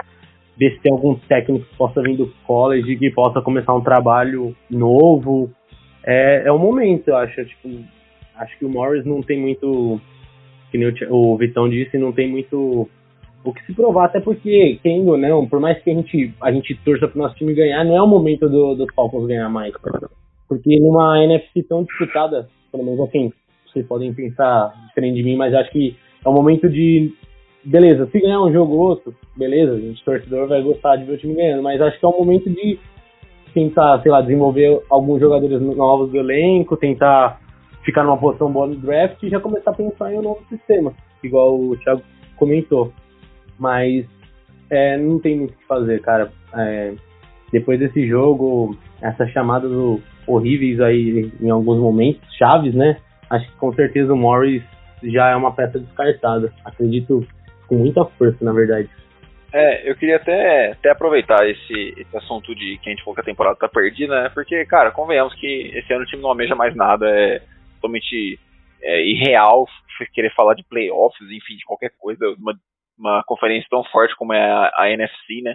[0.57, 4.55] ver se tem algum técnico que possa vir do college, que possa começar um trabalho
[4.69, 5.51] novo.
[6.05, 7.45] É, é o momento, eu acho.
[7.45, 7.69] Tipo,
[8.37, 10.01] acho que o Morris não tem muito.
[10.71, 12.89] Que nem o, o Vitão disse, não tem muito
[13.45, 16.53] o que se provar, até porque, quem ou não, por mais que a gente, a
[16.53, 19.73] gente torça pro nosso time ganhar, não é o momento do, do Falcons ganhar mais.
[20.49, 23.33] Porque numa NFC tão disputada, pelo menos assim,
[23.67, 27.13] vocês podem pensar diferente de mim, mas acho que é o momento de.
[27.65, 31.15] Beleza, se ganhar um jogo ou outro, beleza, a gente torcedor vai gostar de ver
[31.15, 32.79] o time ganhando, mas acho que é o momento de
[33.53, 37.41] tentar, sei lá, desenvolver alguns jogadores novos do elenco, tentar
[37.85, 40.93] ficar numa posição boa no draft e já começar a pensar em um novo sistema,
[41.23, 42.03] igual o Thiago
[42.37, 42.93] comentou.
[43.59, 44.07] Mas
[44.71, 46.31] é, não tem muito o que fazer, cara.
[46.55, 46.95] É,
[47.53, 49.71] depois desse jogo, essas chamadas
[50.27, 52.99] horríveis aí em alguns momentos, chaves, né?
[53.31, 54.63] Acho que com certeza o Morris
[55.03, 56.53] já é uma peça descartada.
[56.65, 57.27] Acredito
[57.67, 58.89] com muita força, na verdade.
[59.53, 63.23] É, eu queria até, até aproveitar esse, esse assunto de que a gente falou que
[63.23, 64.31] a temporada tá perdida, né?
[64.35, 67.41] Porque, cara, convenhamos que esse ano o time não almeja mais nada, é
[67.77, 68.39] totalmente
[68.83, 69.67] é, irreal
[70.13, 72.55] querer falar de playoffs, enfim, de qualquer coisa, uma
[72.99, 75.55] uma conferência tão forte como é a, a NFC, né?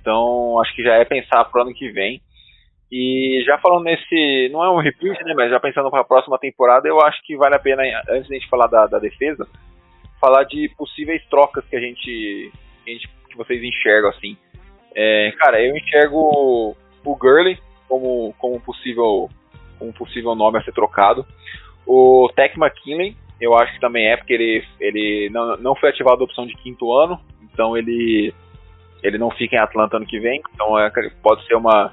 [0.00, 2.20] Então acho que já é pensar para o ano que vem.
[2.90, 5.34] E já falando nesse, não é um repeat, né?
[5.34, 8.36] Mas já pensando para a próxima temporada, eu acho que vale a pena, antes de
[8.36, 9.46] a gente falar da, da defesa,
[10.20, 12.52] falar de possíveis trocas que a gente,
[12.84, 14.36] que, a gente, que vocês enxergam assim.
[14.94, 17.58] É, cara, eu enxergo o Gurley
[17.88, 19.28] como, como possível
[19.80, 21.26] um possível nome a ser trocado.
[21.86, 26.22] O Tech McKinley, eu acho que também é porque ele, ele não, não foi ativado
[26.22, 28.34] a opção de quinto ano, então ele
[29.02, 30.90] ele não fica em Atlanta ano que vem, então é,
[31.22, 31.92] pode ser uma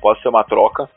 [0.00, 0.88] pode ser uma troca.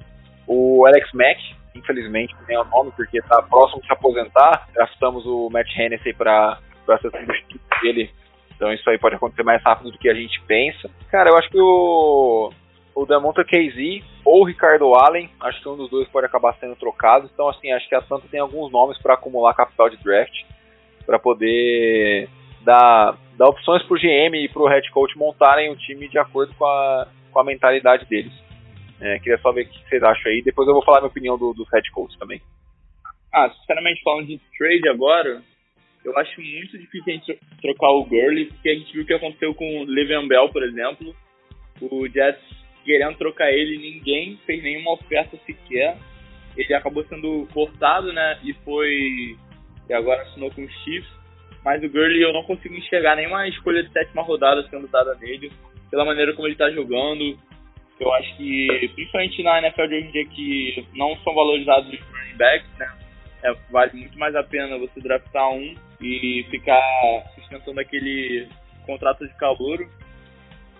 [0.47, 1.39] O Alex Mack,
[1.75, 4.67] infelizmente, não tem o nome porque está próximo de se aposentar.
[4.73, 6.57] Draftamos o Matt Hennessy para
[7.01, 8.09] ser substituto dele,
[8.55, 10.89] então isso aí pode acontecer mais rápido do que a gente pensa.
[11.11, 12.51] Cara, eu acho que o
[12.95, 16.75] o Damonta KZ ou o Ricardo Allen, acho que um dos dois pode acabar sendo
[16.75, 17.29] trocado.
[17.33, 20.33] Então, assim, acho que a Santa tem alguns nomes para acumular capital de draft,
[21.05, 22.29] para poder
[22.61, 26.17] dar, dar opções para o GM e para o head coach montarem o time de
[26.17, 28.33] acordo com a, com a mentalidade deles.
[29.01, 30.41] É, queria só ver o que vocês acham aí.
[30.43, 32.41] Depois eu vou falar a minha opinião do, do head coach também.
[33.33, 35.41] Ah, sinceramente, falando de trade agora,
[36.05, 39.13] eu acho muito difícil a gente trocar o Gurley, porque a gente viu o que
[39.13, 41.15] aconteceu com o Le'Veon Bell, por exemplo.
[41.81, 45.97] O Jets querendo trocar ele, ninguém fez nenhuma oferta sequer.
[46.55, 48.39] Ele acabou sendo cortado, né?
[48.43, 49.35] E foi.
[49.89, 51.11] E agora assinou com o Chiefs.
[51.63, 55.51] Mas o Gurley eu não consigo enxergar nenhuma escolha de sétima rodada sendo dada nele,
[55.89, 57.37] pela maneira como ele tá jogando.
[57.99, 61.99] Eu acho que, principalmente na NFL de hoje em dia, que não são valorizados os
[61.99, 62.91] running backs, né?
[63.43, 66.81] É, vale muito mais a pena você draftar um e ficar
[67.35, 68.47] sustentando aquele
[68.85, 69.87] contrato de calor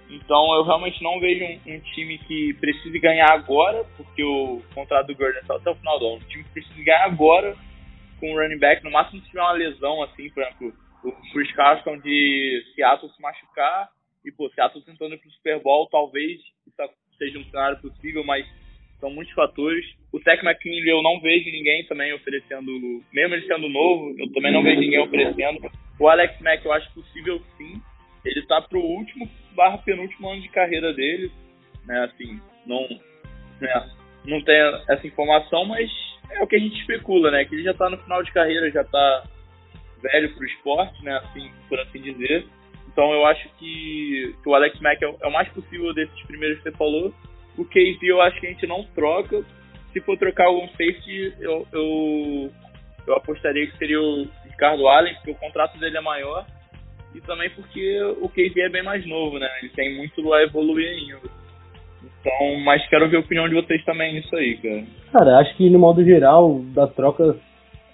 [0.10, 5.08] então eu realmente não vejo um, um, time que precise ganhar agora, porque o contrato
[5.08, 6.16] do Gordon é só até o final do ano.
[6.18, 7.56] Um time que precise ganhar agora
[8.20, 11.52] com o running back, no máximo se tiver uma lesão, assim, por exemplo, o Chris
[11.54, 13.89] Carson de Seattle se machucar
[14.24, 18.48] e, pô, Seattle tentando ir pro Super Bowl, talvez isso seja um cenário possível, mas
[19.00, 19.86] são muitos fatores.
[20.13, 22.72] O Tech McKinley eu não vejo ninguém também oferecendo,
[23.12, 25.70] mesmo ele sendo novo, eu também não vejo ninguém oferecendo.
[26.00, 27.82] O Alex Mack eu acho possível sim,
[28.26, 31.32] ele tá pro último barra penúltimo ano de carreira dele,
[31.86, 32.04] né?
[32.06, 32.88] Assim, não,
[33.60, 33.90] né,
[34.26, 34.56] não tem
[34.90, 35.90] essa informação, mas
[36.32, 37.46] é o que a gente especula, né?
[37.46, 39.24] Que ele já tá no final de carreira, já tá
[40.02, 41.18] velho pro esporte, né?
[41.18, 42.46] Assim, por assim dizer.
[42.88, 46.58] Então eu acho que, que o Alex Mack é, é o mais possível desses primeiros
[46.58, 47.14] que você falou.
[47.58, 49.44] O KZ eu acho que a gente não troca.
[49.92, 52.52] Se for trocar algum safety, eu, eu,
[53.06, 56.46] eu apostaria que seria o Ricardo Allen, porque o contrato dele é maior
[57.15, 59.47] e também porque o KZ é bem mais novo, né?
[59.62, 61.30] Ele tem muito a evoluir ainda.
[62.19, 64.84] Então, mas quero ver a opinião de vocês também nisso aí, cara.
[65.12, 67.36] Cara, acho que no modo geral, das trocas,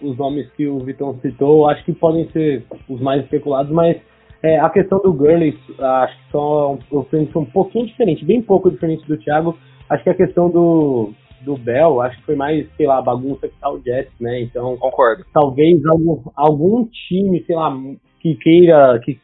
[0.01, 3.97] os nomes que o Vitão citou, acho que podem ser os mais especulados, mas
[4.41, 8.71] é, a questão do Gurley, acho que são, eu penso um pouquinho diferente, bem pouco
[8.71, 9.57] diferente do Thiago.
[9.89, 13.59] Acho que a questão do, do Bell, acho que foi mais, sei lá, bagunça que
[13.59, 14.41] tá o Jets, né?
[14.41, 15.25] Então, Concordo.
[15.33, 17.75] talvez algum, algum time, sei lá,
[18.19, 19.19] que queira, que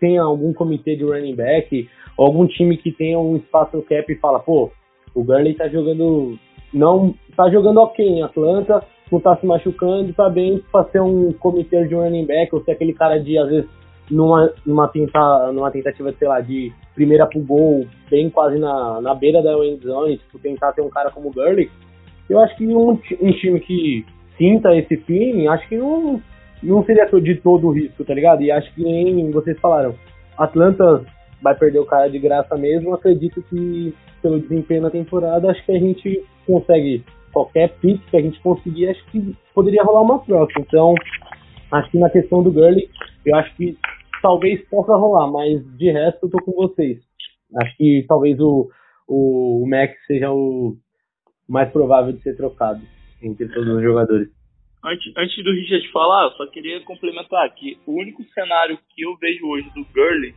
[0.00, 4.16] tenha algum comitê de running back, ou algum time que tenha um espaço cap e
[4.16, 4.70] fala, pô,
[5.14, 6.38] o Gurley tá jogando,
[6.72, 11.32] não, tá jogando ok em Atlanta, não tá se machucando, tá bem pra ser um
[11.32, 13.68] comitê de running back, ou ser aquele cara de, às vezes,
[14.10, 19.14] numa, numa, tenta, numa tentativa, sei lá, de primeira pro gol, bem quase na, na
[19.14, 21.70] beira da end zone, tipo, tentar ter um cara como o Gurley,
[22.28, 24.04] eu acho que um, um time que
[24.36, 26.20] sinta esse feeling, acho que não,
[26.66, 28.42] não seria de todo o risco, tá ligado?
[28.42, 29.94] E acho que nem vocês falaram,
[30.36, 31.04] Atlanta
[31.42, 35.72] vai perder o cara de graça mesmo, acredito que pelo desempenho na temporada, acho que
[35.72, 40.54] a gente consegue qualquer pick que a gente conseguir, acho que poderia rolar uma troca.
[40.58, 40.94] Então,
[41.70, 42.88] acho que na questão do Gurley,
[43.24, 43.76] eu acho que
[44.22, 46.98] talvez possa rolar, mas de resto eu tô com vocês.
[47.62, 48.68] Acho que talvez o,
[49.06, 50.76] o, o Max seja o
[51.48, 52.80] mais provável de ser trocado
[53.22, 54.28] entre todos os jogadores.
[54.84, 59.16] Antes, antes do Richard falar, eu só queria complementar que o único cenário que eu
[59.16, 60.34] vejo hoje do Gurley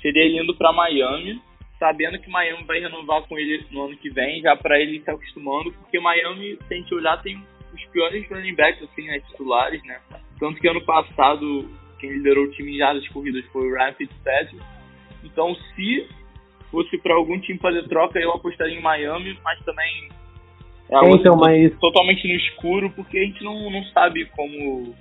[0.00, 1.40] seria ele indo para Miami,
[1.78, 5.10] sabendo que Miami vai renovar com ele no ano que vem, já para ele se
[5.10, 7.40] acostumando, porque Miami, se a gente olhar, tem
[7.72, 10.00] os piores running backs assim, né, titulares, né?
[10.40, 14.62] Tanto que ano passado quem liderou o time em jardas corridas foi o Ryan Fitzpatrick.
[15.24, 16.08] Então, se
[16.70, 20.08] fosse para algum time fazer troca, eu apostaria em Miami, mas também
[20.90, 21.76] é algo então, mas...
[21.78, 24.94] totalmente no escuro, porque a gente não, não sabe como,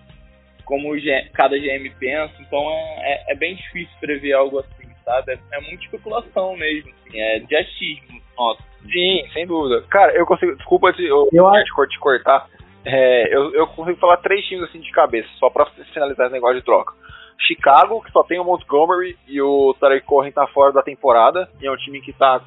[0.63, 0.93] como
[1.33, 5.33] cada GM pensa, então é, é, é, bem difícil prever algo assim, sabe?
[5.33, 8.61] É, é muita especulação mesmo, assim, é de achismo nossa.
[8.91, 9.83] Sim, sem dúvida.
[9.89, 10.55] Cara, eu consigo.
[10.55, 12.47] Desculpa te, eu, eu te, te cortar.
[12.83, 16.57] É, eu, eu consigo falar três times assim de cabeça, só pra finalizar esse negócio
[16.57, 16.93] de troca.
[17.39, 21.65] Chicago, que só tem o Montgomery e o Tarek Cohen tá fora da temporada, e
[21.65, 22.41] é um time que tá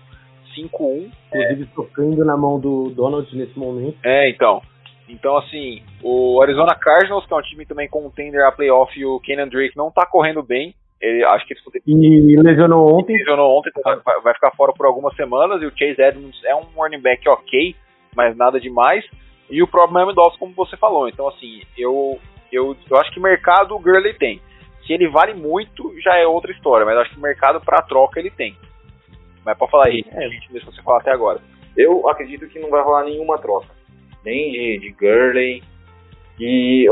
[0.62, 1.10] 5-1.
[1.34, 1.74] Inclusive é.
[1.74, 3.96] sofrendo na mão do Donald nesse momento.
[4.04, 4.60] É, então.
[5.08, 9.18] Então, assim, o Arizona Cardinals, que é um time também contender a playoff, e o
[9.20, 10.74] Kenan Drake não tá correndo bem.
[11.00, 13.16] Ele, acho que eles E lesionou ontem.
[13.16, 15.62] Lesionou ontem, então vai, vai ficar fora por algumas semanas.
[15.62, 17.74] E o Chase Edmonds é um running back ok,
[18.14, 19.04] mas nada demais.
[19.48, 21.08] E o próprio Miami Dolphins, como você falou.
[21.08, 22.18] Então, assim, eu,
[22.52, 24.40] eu, eu acho que mercado o Gurley tem.
[24.86, 28.30] Se ele vale muito, já é outra história, mas acho que mercado para troca ele
[28.30, 28.56] tem.
[29.44, 30.24] Mas pode falar aí, é.
[30.24, 31.40] a gente deixa você falar até agora.
[31.76, 33.68] Eu acredito que não vai rolar nenhuma troca.
[34.24, 35.62] Nem de, de Gurley.
[36.40, 36.86] E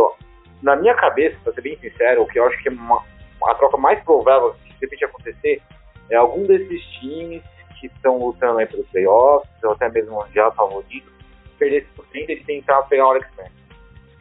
[0.63, 3.03] na minha cabeça, pra ser bem sincero, o que eu acho que é uma,
[3.45, 5.63] a troca mais provável que de repente acontecer
[6.11, 7.43] é algum desses times
[7.81, 11.13] que estão lutando aí pelos playoffs, ou até mesmo já favoritos,
[11.59, 13.53] perder esse por e tentar pegar o Alex Mack.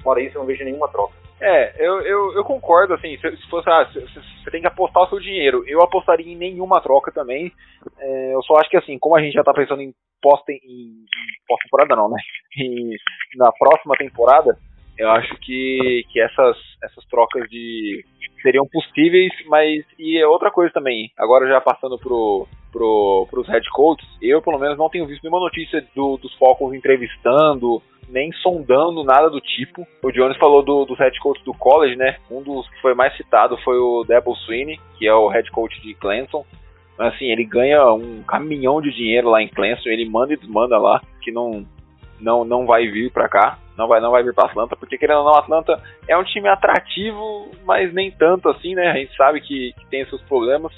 [0.03, 1.13] Fora isso, eu não vejo nenhuma troca.
[1.41, 5.09] É, eu, eu, eu concordo, assim, se, se fosse, ah, você tem que apostar o
[5.09, 7.51] seu dinheiro, eu apostaria em nenhuma troca também,
[7.99, 10.55] é, eu só acho que assim, como a gente já tá pensando em pós em,
[10.55, 11.05] em
[11.45, 12.17] pós-temporada não, né,
[13.35, 14.57] na próxima temporada,
[14.97, 18.03] eu acho que, que essas, essas trocas de
[18.41, 23.67] seriam possíveis, mas e é outra coisa também, agora já passando pro, pro, pros head
[23.71, 29.03] coaches, eu pelo menos não tenho visto nenhuma notícia do, dos Falcons entrevistando, nem sondando
[29.03, 29.85] nada do tipo.
[30.03, 32.17] O Jones falou do, dos head coaches do college, né?
[32.29, 35.79] Um dos que foi mais citado foi o Debo Sweeney, que é o head coach
[35.81, 36.45] de Clemson.
[36.97, 41.01] Assim, ele ganha um caminhão de dinheiro lá em Clemson, ele manda e desmanda lá,
[41.21, 41.65] que não
[42.19, 45.19] não não vai vir para cá, não vai não vai vir para Atlanta, porque querendo
[45.19, 48.91] ou não, Atlanta é um time atrativo, mas nem tanto assim, né?
[48.91, 50.71] A gente sabe que, que tem seus problemas.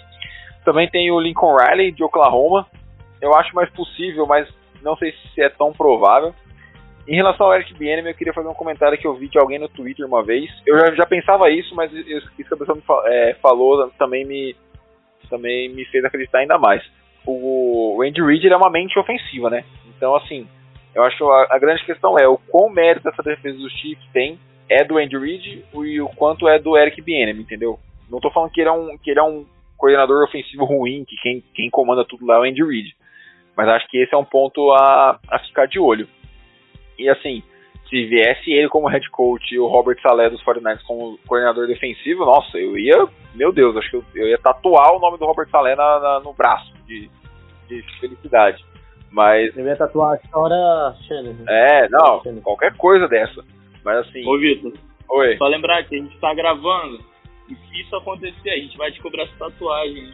[0.65, 2.65] Também tem o Lincoln Riley de Oklahoma.
[3.21, 4.47] Eu acho mais possível, mas
[4.81, 6.33] não sei se é tão provável.
[7.07, 9.57] Em relação ao Eric Bieniemy, eu queria fazer um comentário que eu vi de alguém
[9.57, 10.51] no Twitter uma vez.
[10.65, 14.53] Eu já, já pensava isso, mas isso que a pessoa me é, falou também me,
[15.29, 16.83] também me fez acreditar ainda mais.
[17.25, 19.63] O, Andy Reid é uma mente ofensiva, né?
[19.95, 20.47] Então, assim,
[20.93, 24.37] eu acho a, a, grande questão é o quão mérito essa defesa dos Chiefs tem
[24.69, 27.79] é do Andy Reid e o quanto é do Eric Bieniemy, entendeu?
[28.09, 29.45] Não tô falando que ele é um, que ele é um
[29.77, 32.95] coordenador ofensivo ruim, que quem, quem comanda tudo lá é o Andy Reid.
[33.55, 36.07] Mas acho que esse é um ponto a, a ficar de olho.
[36.97, 37.43] E assim,
[37.89, 42.25] se viesse ele como head coach e o Robert Saleh dos 49ers como coordenador defensivo,
[42.25, 45.49] nossa, eu ia, meu Deus, acho que eu, eu ia tatuar o nome do Robert
[45.49, 47.09] Saleh na, na, no braço de,
[47.67, 48.63] de felicidade.
[49.11, 49.55] Mas.
[49.55, 51.35] Eu ia tatuar a história Shannon.
[51.47, 52.41] É, não, Shannon.
[52.41, 53.43] qualquer coisa dessa.
[53.83, 54.27] Mas assim.
[54.27, 54.73] Ô, Vitor.
[55.09, 55.37] Oi.
[55.37, 56.99] Só lembrar que a gente tá gravando.
[57.49, 60.13] E se isso acontecer, a gente vai descobrir essa tatuagem.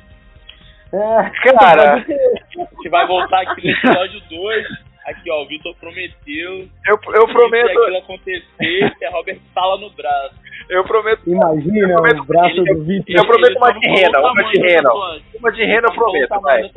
[0.94, 1.96] É, Cara.
[1.96, 4.93] A gente vai voltar aqui no episódio 2.
[5.06, 6.68] Aqui, ó, o Vitor prometeu.
[6.88, 10.36] Eu, eu Se prometo, aquilo acontecer, a Robert Sala no braço.
[10.70, 13.16] eu prometo, Imagina Eu prometo o braço que- do Vitor.
[13.16, 14.94] Eu prometo uma Ele de rena, uma de rena.
[15.40, 16.72] uma de rena eu prometo, tatuagem.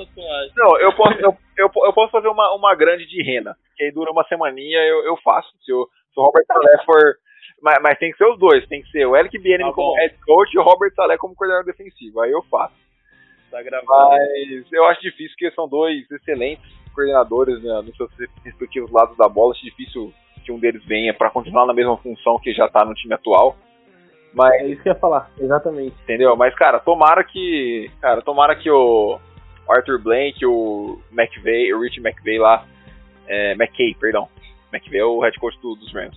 [0.56, 3.92] Não, eu posso, eu, eu, eu posso fazer uma, uma grande de rena, que aí
[3.92, 5.48] dura uma semaninha, eu, eu faço.
[5.64, 7.14] Se o, se o Robert Salé for.
[7.62, 9.92] Mas, mas tem que ser os dois, tem que ser o Eric Bieniemy Tá como
[9.92, 9.96] bom.
[9.96, 12.20] head coach e o Robert Salé como coordenador defensivo.
[12.20, 12.74] Aí eu faço.
[13.50, 14.10] Tá gravado.
[14.10, 16.66] Mas eu acho difícil, porque são dois excelentes
[16.96, 18.10] coordenadores né, nos seus
[18.44, 19.52] respectivos lados da bola.
[19.52, 20.12] Acho difícil
[20.44, 23.56] que um deles venha para continuar na mesma função que já tá no time atual.
[24.34, 25.94] Mas É isso que eu ia falar, exatamente.
[26.02, 26.34] Entendeu?
[26.36, 27.90] Mas, cara, tomara que.
[28.00, 29.18] Cara, tomara que o
[29.68, 32.64] Arthur Blank, o McVeigh, o Rich McVeigh lá.
[33.28, 34.28] É, McKay, perdão.
[34.72, 36.16] McVeigh é o head coach do- dos Rams.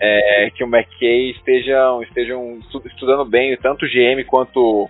[0.00, 4.88] É, que o McKay estejam, estejam estu- estudando bem, tanto o GM quanto,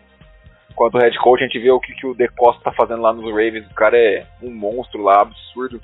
[0.80, 1.42] quanto o head coach.
[1.42, 3.66] A gente vê o que, que o De Costa tá fazendo lá nos Ravens.
[3.70, 5.78] O cara é um monstro lá, absurdo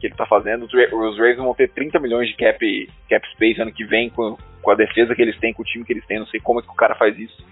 [0.00, 0.64] que ele tá fazendo.
[0.64, 4.38] Os, os Ravens vão ter 30 milhões de cap, cap space ano que vem com,
[4.62, 6.18] com a defesa que eles têm, com o time que eles têm.
[6.18, 7.44] Não sei como é que o cara faz isso.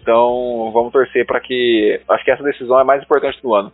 [0.00, 2.00] Então, vamos torcer para que.
[2.08, 3.72] Acho que essa decisão é mais importante do ano.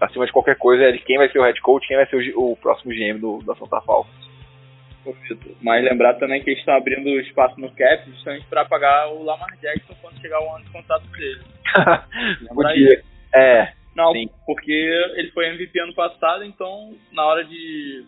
[0.00, 2.16] Acima de qualquer coisa, é de quem vai ser o head coach, quem vai ser
[2.34, 4.29] o, o próximo GM do, da Santa Falcons.
[5.04, 5.52] Vitor.
[5.62, 9.56] Mas lembrar também que eles estão abrindo espaço no cap justamente para pagar o Lamar
[9.60, 11.40] Jackson quando chegar o ano de contrato dele.
[12.48, 12.84] Lembra aí?
[12.84, 13.02] Podia.
[13.34, 14.28] É, Não, Sim.
[14.46, 14.72] porque
[15.16, 18.04] ele foi MVP ano passado, então na hora de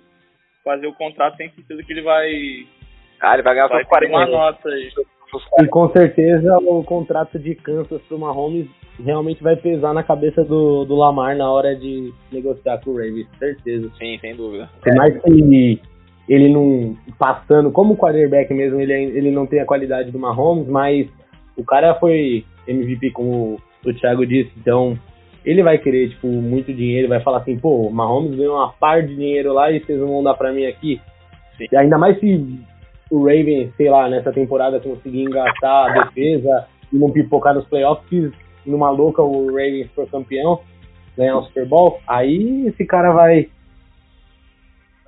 [0.65, 2.31] fazer o contrato tem certeza que ele vai,
[3.21, 4.91] ah, ele vai ganhar vai seus 40 ter uma nota aí.
[5.61, 8.69] E com certeza o contrato de Kansas pro Mahomes
[9.03, 13.27] realmente vai pesar na cabeça do, do Lamar na hora de negociar com o Ravens,
[13.39, 13.91] certeza.
[13.99, 14.69] Sim, sem dúvida.
[14.83, 15.31] Por mais que
[16.29, 21.09] ele não passando como quarterback mesmo, ele, ele não tem a qualidade do Mahomes, mas
[21.57, 24.97] o cara foi MVP, como o Thiago disse, então
[25.45, 29.03] ele vai querer, tipo, muito dinheiro, vai falar assim, pô, o Mahomes ganhou uma par
[29.03, 31.01] de dinheiro lá e vocês não vão dar pra mim aqui.
[31.59, 31.67] Sim.
[31.71, 32.61] E ainda mais se
[33.11, 38.33] o Ravens, sei lá, nessa temporada conseguir engatar a defesa e não pipocar nos playoffs,
[38.65, 40.61] numa louca o Ravens for campeão,
[41.17, 43.49] ganhar um Super Bowl, aí esse cara vai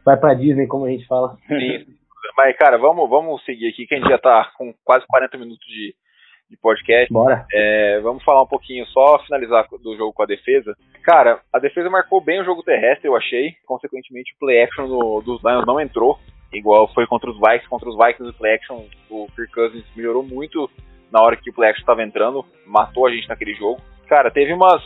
[0.05, 1.37] vai pra Disney, como a gente fala.
[1.47, 1.87] Sim.
[2.37, 5.65] Mas, cara, vamos, vamos seguir aqui, que a gente já tá com quase 40 minutos
[5.67, 5.95] de,
[6.51, 7.13] de podcast.
[7.13, 7.47] Bora.
[7.53, 10.75] É, vamos falar um pouquinho, só finalizar do jogo com a defesa.
[11.03, 13.53] Cara, a defesa marcou bem o jogo terrestre, eu achei.
[13.67, 16.19] Consequentemente, o play action do- dos Lions não entrou,
[16.53, 17.69] igual foi contra os Vikings.
[17.69, 20.69] Contra os Vikings, o play action, o Kirk Cousins melhorou muito
[21.13, 23.81] na hora que o play action estava entrando, matou a gente naquele jogo.
[24.09, 24.83] Cara, teve umas.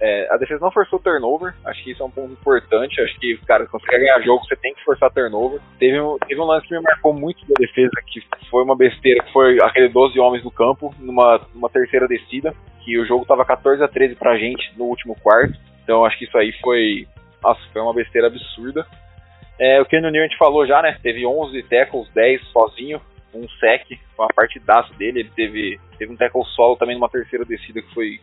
[0.00, 3.00] É, a defesa não forçou turnover, acho que isso é um ponto importante.
[3.00, 5.60] Acho que, cara, quando você quer ganhar jogo, você tem que forçar turnover.
[5.78, 9.24] Teve um, teve um lance que me marcou muito da defesa, que foi uma besteira,
[9.24, 13.44] que foi aquele 12 homens no campo, numa, numa terceira descida, que o jogo tava
[13.44, 15.58] 14 a 13 pra gente no último quarto.
[15.82, 17.08] Então acho que isso aí foi.
[17.42, 18.86] Nossa, foi uma besteira absurda.
[19.58, 20.96] É, o Keanu Neal a gente falou já, né?
[21.02, 23.00] Teve 11 tackles, 10 sozinho,
[23.34, 25.20] um sec, uma partidaça dele.
[25.20, 28.20] Ele teve, teve um tackle solo também numa terceira descida que foi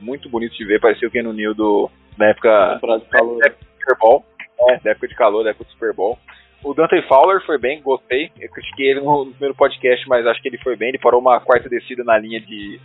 [0.00, 0.80] muito bonito de ver.
[0.80, 3.38] Parecia o Keanu Neal do, da época Temporada de calor.
[3.38, 4.24] da época do Super Bowl.
[4.70, 6.18] É, da época de calor, da época do Super Bowl.
[6.62, 8.32] O Dante Fowler foi bem, gostei.
[8.40, 10.88] Eu critiquei ele no, no primeiro podcast, mas acho que ele foi bem.
[10.88, 12.80] Ele parou uma quarta descida na linha de,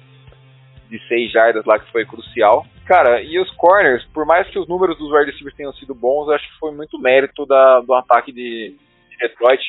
[0.90, 2.66] de seis jardas lá, que foi crucial.
[2.86, 6.30] Cara, e os corners, por mais que os números dos wide receivers tenham sido bons,
[6.30, 8.76] acho que foi muito mérito da, do ataque de,
[9.10, 9.62] de Detroit.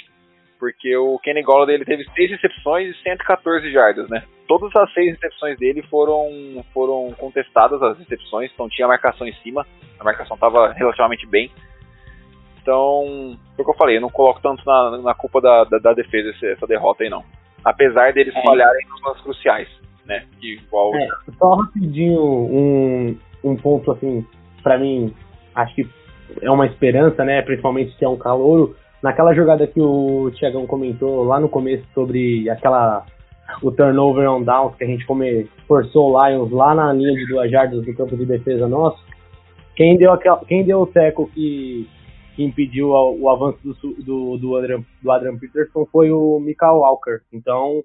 [0.65, 4.23] Porque o Kenny Golladay ele teve seis recepções e 114 jardas, né?
[4.49, 9.67] Todas as seis recepções dele foram, foram contestadas, as recepções, então tinha marcação em cima.
[10.01, 11.51] A marcação estava relativamente bem.
[12.63, 15.77] Então, foi o que eu falei, eu não coloco tanto na, na culpa da, da,
[15.77, 17.23] da defesa essa, essa derrota aí, não.
[17.63, 18.43] Apesar deles É.
[18.43, 19.69] falharem nos lances cruciais,
[20.07, 20.25] né?
[20.41, 21.09] Que igual É,
[21.39, 24.27] só rapidinho um, um ponto assim,
[24.63, 25.15] pra mim,
[25.55, 25.87] acho que
[26.41, 27.43] é uma esperança, né?
[27.43, 28.75] Principalmente se é um calouro.
[29.05, 33.05] Naquela jogada que o Tiagão comentou lá no começo sobre aquela
[33.63, 37.27] o turnover on downs que a gente come, forçou o Lions lá na linha de
[37.27, 39.05] duas jardas do campo de defesa nosso.
[39.77, 41.87] Quem deu, aquela, quem deu o teco que,
[42.35, 46.77] que impediu o, o avanço do, do, do, Adrian, do Adrian Peterson foi o Michael
[46.77, 47.21] Walker.
[47.31, 47.85] Então,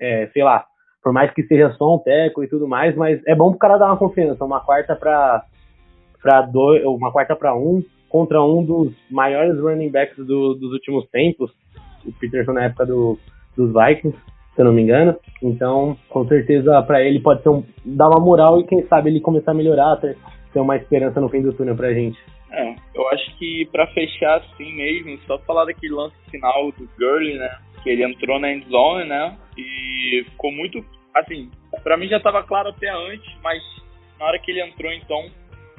[0.00, 0.64] é, sei lá,
[1.02, 3.76] por mais que seja só um teco e tudo mais, mas é bom pro cara
[3.76, 5.42] dar uma confiança, uma quarta pra,
[6.22, 11.08] pra dois, uma quarta pra um, contra um dos maiores running backs do- dos últimos
[11.10, 11.50] tempos,
[12.04, 13.18] o Peterson na época do,
[13.56, 14.18] dos Vikings,
[14.54, 15.16] se eu não me engano.
[15.42, 19.52] Então, com certeza, pra ele pode um, dar uma moral e quem sabe ele começar
[19.52, 20.16] a melhorar, ter,
[20.52, 22.18] ter uma esperança no fim do túnel pra gente.
[22.52, 27.38] É, eu acho que pra fechar assim mesmo, só falar daquele lance final do Gurley,
[27.38, 27.48] né?
[27.82, 29.36] Que ele entrou na endzone, né?
[29.56, 30.84] E ficou muito,
[31.14, 31.48] assim,
[31.84, 33.62] pra mim já tava claro até antes, mas
[34.18, 35.26] na hora que ele entrou, então,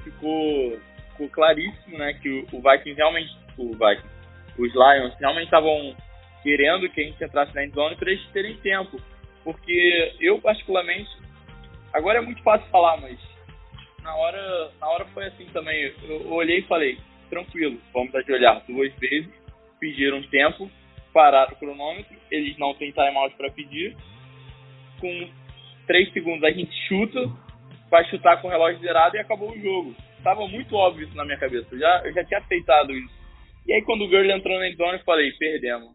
[0.04, 0.78] ficou,
[1.22, 4.22] ficou claríssimo, né, que o, o Vikings realmente, o Vikings,
[4.58, 5.96] os Lions realmente estavam
[6.44, 9.00] querendo que a gente entrasse na endzone para eles terem tempo.
[9.44, 11.10] Porque eu, particularmente,
[11.94, 13.20] agora é muito fácil falar, mas
[14.04, 15.94] na hora, na hora foi assim também.
[16.04, 16.98] Eu olhei e falei,
[17.30, 19.32] tranquilo, vamos ajoelhar duas vezes,
[19.80, 20.70] pediram tempo,
[21.14, 23.96] pararam o cronômetro, eles não têm timeout para pedir.
[25.00, 25.30] Com
[25.88, 27.20] três segundos a gente chuta,
[27.90, 29.96] vai chutar com o relógio zerado e acabou o jogo.
[30.24, 33.14] Tava muito óbvio isso na minha cabeça, eu já, eu já tinha aceitado isso.
[33.66, 35.92] E aí quando o Gurley entrou na endzone, eu falei, perdemos.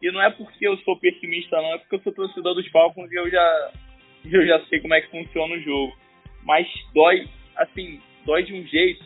[0.00, 3.10] E não é porque eu sou pessimista, não, é porque eu sou torcedor dos Falcons
[3.10, 3.72] e eu já,
[4.30, 5.96] eu já sei como é que funciona o jogo.
[6.44, 9.04] Mas dói, assim, dói de um jeito.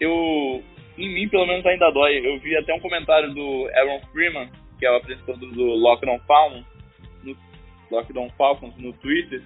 [0.00, 0.62] Eu,
[0.96, 2.18] em mim, pelo menos, ainda dói.
[2.26, 4.48] Eu vi até um comentário do Aaron Freeman,
[4.78, 6.64] que é o apresentador do Lockdown Falcons,
[7.22, 7.36] no
[7.90, 9.42] Lockdown Falcons no Twitter,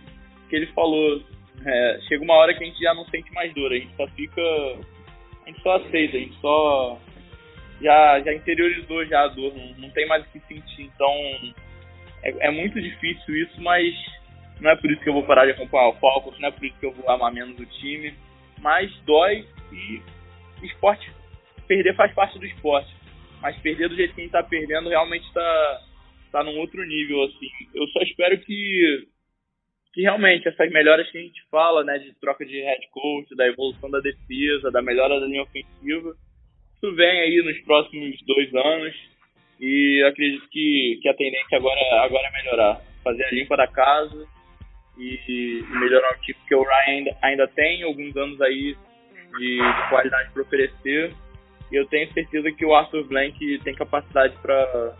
[0.48, 1.22] que ele falou:
[1.64, 4.06] é, chega uma hora que a gente já não sente mais dor, a gente só
[4.08, 4.40] fica.
[4.40, 7.00] A gente só aceita, a gente só
[7.80, 10.82] já, já interiorizou já a dor, não, não tem mais o que sentir.
[10.82, 11.12] Então
[12.22, 13.94] é, é, muito difícil isso, mas
[14.60, 16.64] não é por isso que eu vou parar de acompanhar o Falcons, não é por
[16.64, 18.14] isso que eu vou amar menos o time.
[18.60, 20.02] Mas dói e
[20.62, 21.10] esporte,
[21.66, 22.94] perder faz parte do esporte.
[23.40, 25.80] Mas perder do jeito que a gente tá perdendo realmente tá,
[26.30, 27.48] tá num outro nível, assim.
[27.74, 29.08] Eu só espero que,
[29.92, 33.46] que realmente essas melhoras que a gente fala, né, de troca de head coach, da
[33.46, 36.14] evolução da defesa, da melhora da linha ofensiva,
[36.76, 38.94] isso vem aí nos próximos dois anos
[39.60, 42.80] e acredito que, que a tendência agora, agora é melhorar.
[43.04, 44.26] Fazer a limpa da casa
[44.96, 48.76] e, e melhorar o tipo que o Ryan ainda, ainda tem alguns anos aí
[49.38, 51.12] de, de qualidade para oferecer.
[51.70, 54.94] E eu tenho certeza que o Arthur Blank tem capacidade para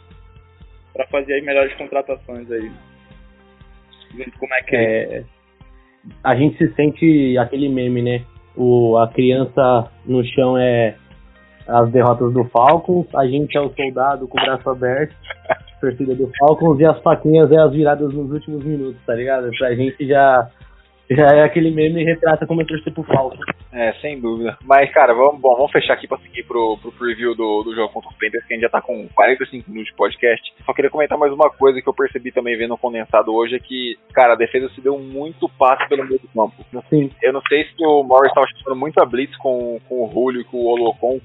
[1.10, 2.70] fazer as melhores contratações aí.
[4.38, 5.18] Como é que é?
[5.18, 5.24] é?
[6.24, 8.24] A gente se sente aquele meme, né?
[8.56, 10.96] O, a criança no chão é
[11.66, 15.14] as derrotas do Falcons, a gente é o soldado com o braço aberto,
[15.80, 19.50] torcida do Falcons, e as faquinhas é as viradas nos últimos minutos, tá ligado?
[19.56, 20.50] Pra gente já,
[21.10, 23.40] já é aquele meme e retrata como é torcer pro Falcons.
[23.72, 24.56] É, sem dúvida.
[24.64, 27.92] Mas, cara, vamos, bom, vamos fechar aqui pra seguir pro, pro preview do, do jogo
[27.92, 30.52] contra os Panthers, que a gente já tá com 45 minutos de podcast.
[30.64, 33.60] Só queria comentar mais uma coisa que eu percebi também vendo o condensado hoje, é
[33.60, 36.64] que, cara, a defesa se deu muito passe pelo meio do campo.
[36.88, 37.10] Sim.
[37.22, 40.44] Eu não sei se o Morris estava chamando muita blitz com, com o Julio e
[40.44, 41.20] com o Olocon,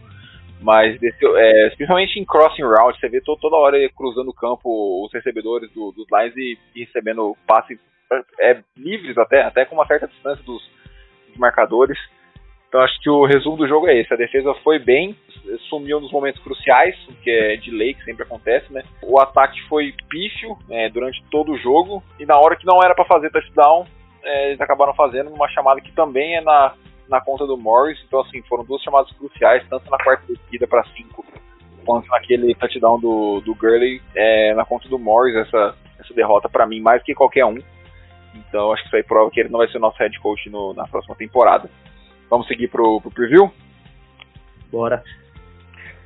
[0.66, 5.13] mas é, principalmente em crossing route, você vê to, toda hora cruzando o campo os
[5.13, 7.80] recebedores do, dos lines e, e recebendo passes
[8.39, 10.63] é, livres até, até com uma certa distância dos,
[11.28, 11.99] dos, marcadores.
[12.68, 14.11] Então acho que o resumo do jogo é esse.
[14.11, 15.16] A defesa foi bem,
[15.70, 18.82] sumiu nos momentos cruciais, o que é de lei, que sempre acontece, né?
[19.03, 22.95] O ataque foi pífio é, durante todo o jogo e na hora que não era
[22.95, 23.86] para fazer touchdown,
[24.24, 26.74] é, eles acabaram fazendo uma chamada que também é na
[27.08, 28.01] na conta do Morris.
[28.08, 31.26] Então, assim, foram duas chamadas cruciais, tanto na quarta descida para cinco,
[31.86, 35.36] quanto naquele touchdown do, do Gurley é, na conta do Morris.
[35.36, 37.58] Essa, essa derrota, para mim, mais que qualquer um.
[38.36, 40.49] Então, acho que isso aí prova que ele não vai ser o nosso head coach
[40.49, 41.70] no, na próxima temporada.
[42.30, 43.51] Vamos seguir pro, pro preview?
[44.72, 45.03] Bora.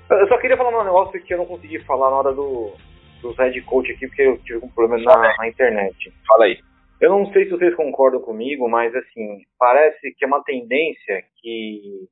[0.09, 2.73] Eu só queria falar um negócio que eu não consegui falar na hora do,
[3.21, 6.13] do head coach aqui, porque eu tive um problema na, na internet.
[6.27, 6.59] Fala aí.
[6.99, 12.09] Eu não sei se vocês concordam comigo, mas assim, parece que é uma tendência que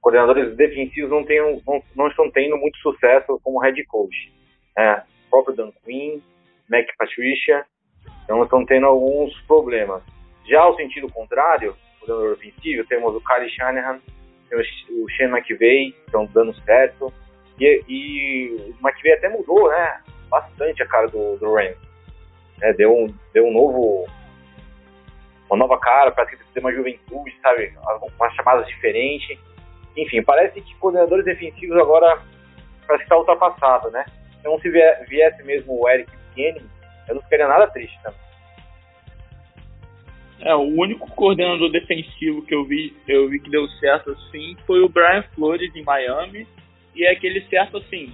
[0.00, 4.32] coordenadores defensivos não, tenham, não, não estão tendo muito sucesso como head coach.
[4.78, 6.20] É, o próprio Dan Quinn,
[6.70, 7.66] Mac Patricia,
[8.22, 10.04] então estão tendo alguns problemas.
[10.46, 14.00] Já ao sentido contrário, coordenador ofensivo, temos o Kyle Shanahan,
[14.48, 17.12] temos o Shane McVay, estão dando certo.
[17.58, 20.00] E, e o McVay até mudou, né?
[20.28, 21.93] Bastante a cara do, do Rams
[22.58, 24.06] né, deu, um, deu um novo
[25.50, 27.72] uma nova cara, parece que tem uma juventude, sabe,
[28.18, 29.38] umas chamadas diferentes.
[29.96, 32.20] Enfim, parece que coordenadores defensivos agora
[32.86, 34.04] parece que está ultrapassado, né?
[34.40, 36.62] Então se viesse mesmo o Eric Kenny,
[37.08, 38.24] eu não ficaria nada triste também.
[40.40, 44.80] É, o único coordenador defensivo que eu vi, eu vi que deu certo assim foi
[44.80, 46.46] o Brian Flores em Miami.
[46.94, 48.12] E é aquele certo assim,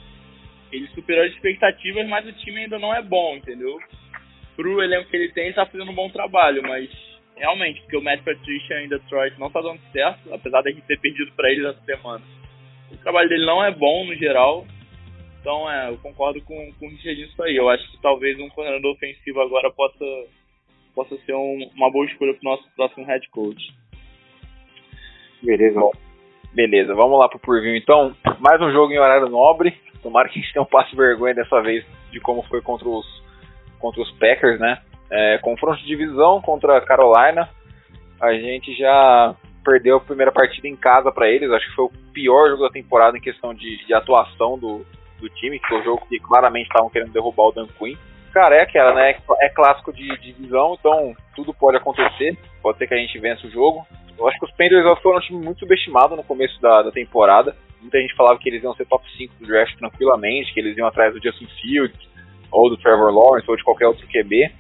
[0.72, 3.78] ele superou as expectativas, mas o time ainda não é bom, entendeu?
[4.60, 6.90] Pro elenco que ele tem, ele tá fazendo um bom trabalho, mas
[7.34, 11.00] realmente, porque o Matt Patricia em Detroit não tá dando certo, apesar da gente ter
[11.00, 12.22] perdido para eles essa semana.
[12.92, 14.66] O trabalho dele não é bom no geral,
[15.40, 17.56] então é, eu concordo com, com o Richard nisso aí.
[17.56, 20.04] Eu acho que talvez um coordenador ofensivo agora possa,
[20.94, 23.74] possa ser um, uma boa escolha pro nosso próximo head coach.
[25.42, 25.80] Beleza.
[25.80, 25.92] Bom,
[26.52, 28.14] beleza, vamos lá pro preview então.
[28.40, 29.72] Mais um jogo em horário nobre.
[30.02, 33.06] Tomara que a gente passo de vergonha dessa vez de como foi contra os
[33.80, 34.78] contra os Packers, né?
[35.10, 37.48] É, confronto de divisão contra a Carolina.
[38.20, 41.50] A gente já perdeu a primeira partida em casa para eles.
[41.50, 44.84] Acho que foi o pior jogo da temporada em questão de, de atuação do,
[45.18, 47.96] do time, que foi o jogo que claramente estavam querendo derrubar o Dan Quinn.
[48.32, 49.16] Cara, é aquela, né?
[49.40, 52.38] É clássico de divisão, então tudo pode acontecer.
[52.62, 53.84] Pode ser que a gente vença o jogo.
[54.16, 57.56] Eu acho que os Panthers foram um time muito subestimado no começo da, da temporada.
[57.80, 60.86] Muita gente falava que eles iam ser top 5 do draft tranquilamente, que eles iam
[60.86, 61.98] atrás do Justin Fields,
[62.50, 64.50] ou do Trevor Lawrence, ou de qualquer outro QB.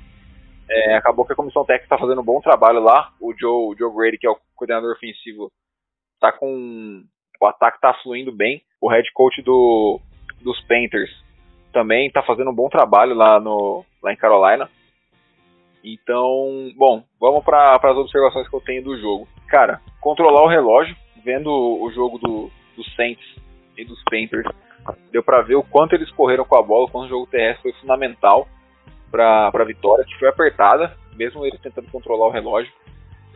[0.68, 3.12] É, acabou que a comissão técnica está fazendo um bom trabalho lá.
[3.20, 5.50] O Joe, o Joe Brady, que é o coordenador ofensivo,
[6.20, 7.02] tá com.
[7.40, 8.62] O ataque está fluindo bem.
[8.80, 9.98] O head coach do,
[10.40, 11.10] dos Panthers
[11.72, 14.68] também está fazendo um bom trabalho lá, no, lá em Carolina.
[15.82, 19.26] Então, bom, vamos para as observações que eu tenho do jogo.
[19.48, 23.24] Cara, controlar o relógio, vendo o jogo do, dos Saints
[23.76, 24.46] e dos Panthers,
[25.12, 27.70] deu para ver o quanto eles correram com a bola, o quanto o jogo terrestre
[27.70, 28.48] foi fundamental
[29.10, 32.72] para a vitória, que foi apertada, mesmo eles tentando controlar o relógio.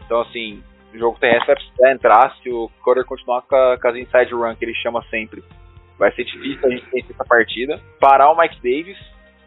[0.04, 3.88] Então, assim, o jogo terrestre vai precisar entrar se o Cutter continuar com, a, com
[3.88, 5.42] as inside run que ele chama sempre.
[5.98, 7.80] Vai ser difícil a gente vencer essa partida.
[8.00, 8.98] Parar o Mike Davis,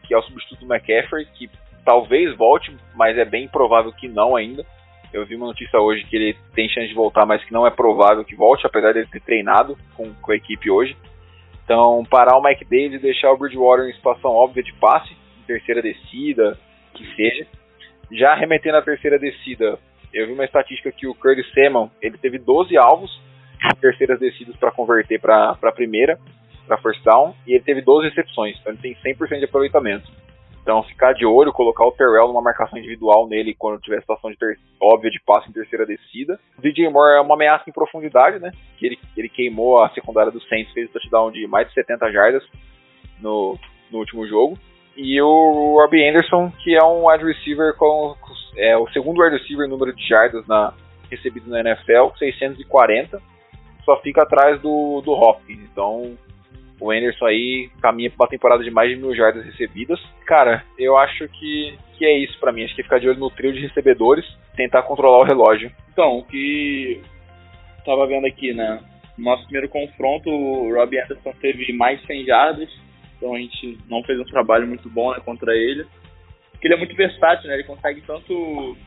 [0.03, 1.49] que é o substituto do McCaffrey, que
[1.85, 4.65] talvez volte, mas é bem provável que não ainda.
[5.13, 7.71] Eu vi uma notícia hoje que ele tem chance de voltar, mas que não é
[7.71, 10.97] provável que volte, apesar de ele ter treinado com, com a equipe hoje.
[11.67, 15.13] Então, parar o Mike Davis e deixar o Bridgewater em situação óbvia de passe,
[15.45, 16.57] terceira descida,
[16.93, 17.45] que seja.
[18.09, 19.77] Já remetendo à terceira descida,
[20.13, 23.11] eu vi uma estatística que o Curtis Samuel, ele teve 12 alvos
[23.65, 26.17] em terceiras descidas para converter para a primeira,
[26.65, 30.09] para first down, e ele teve 12 recepções, então ele tem 100% de aproveitamento.
[30.67, 34.35] Então, ficar de olho, colocar o Terrell numa marcação individual nele quando tiver situação de
[34.35, 34.59] ter...
[34.81, 36.37] óbvia de passe em terceira descida.
[36.57, 38.51] O DJ Moore é uma ameaça em profundidade, né?
[38.77, 42.11] Que ele, ele queimou a secundária do Saints, fez um touchdown de mais de 70
[42.11, 42.43] jardas
[43.21, 43.57] no,
[43.89, 44.59] no último jogo.
[44.97, 48.17] E o Robbie Anderson, que é um wide receiver com,
[48.57, 50.73] é, o segundo wide receiver número de jardas na,
[51.09, 53.21] recebido na NFL, 640,
[53.85, 55.61] só fica atrás do, do Hopkins.
[55.71, 56.17] Então,
[56.79, 59.99] o Anderson aí caminha para uma temporada de mais de mil jardas recebidas.
[60.25, 62.63] Cara, eu acho que, que é isso para mim.
[62.63, 64.25] Acho que ficar de olho no trio de recebedores,
[64.55, 65.71] tentar controlar o relógio.
[65.91, 67.01] Então, o que
[67.85, 68.79] tava vendo aqui, né?
[69.17, 72.69] Nosso primeiro confronto, o Robbie Anderson teve mais de 100 jardas,
[73.15, 75.85] então a gente não fez um trabalho muito bom né, contra ele.
[76.51, 77.55] Porque ele é muito versátil, né?
[77.55, 78.77] Ele consegue tanto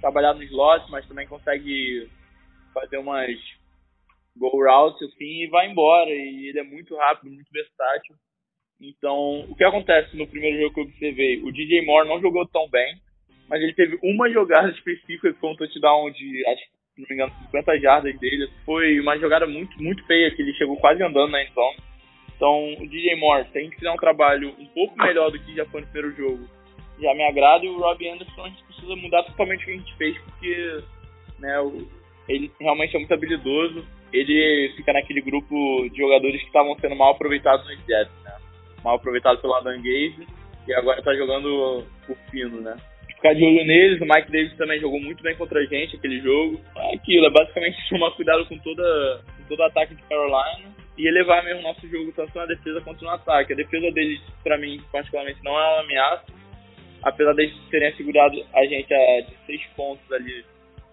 [0.00, 2.08] trabalhar no slot, mas também consegue
[2.74, 3.30] fazer umas
[4.38, 6.10] go routes assim e vai embora.
[6.10, 8.14] E ele é muito rápido, muito versátil.
[8.80, 11.42] Então, o que acontece no primeiro jogo que eu observei?
[11.42, 12.96] O DJ Moore não jogou tão bem,
[13.48, 17.06] mas ele teve uma jogada específica que foi um touchdown de, acho que, se não
[17.08, 18.48] me engano, 50 jardas dele.
[18.64, 21.76] Foi uma jogada muito, muito feia, que ele chegou quase andando na endzone.
[22.36, 25.66] Então, o DJ Moore, a gente fizer um trabalho um pouco melhor do que já
[25.66, 26.48] foi no primeiro jogo,
[27.00, 27.64] já me agrada.
[27.64, 30.84] E o Robbie Anderson, a gente precisa mudar totalmente o que a gente fez, porque
[31.40, 31.56] né,
[32.28, 37.12] ele realmente é muito habilidoso ele fica naquele grupo de jogadores que estavam sendo mal
[37.12, 38.32] aproveitados nos Jets, né?
[38.82, 40.26] Mal aproveitado pelo Adam Gaze
[40.66, 42.76] e agora tá jogando por fino, né?
[43.06, 46.20] Ficar de olho neles, o Mike Davis também jogou muito bem contra a gente aquele
[46.20, 46.60] jogo.
[46.76, 51.44] É aquilo, é basicamente tomar cuidado com toda com todo ataque de Carolina e elevar
[51.44, 53.52] mesmo o nosso jogo tanto na defesa quanto no ataque.
[53.52, 56.26] A defesa deles, para mim, particularmente, não é uma ameaça.
[57.02, 60.44] Apesar deles terem assegurado a gente a 16 pontos ali,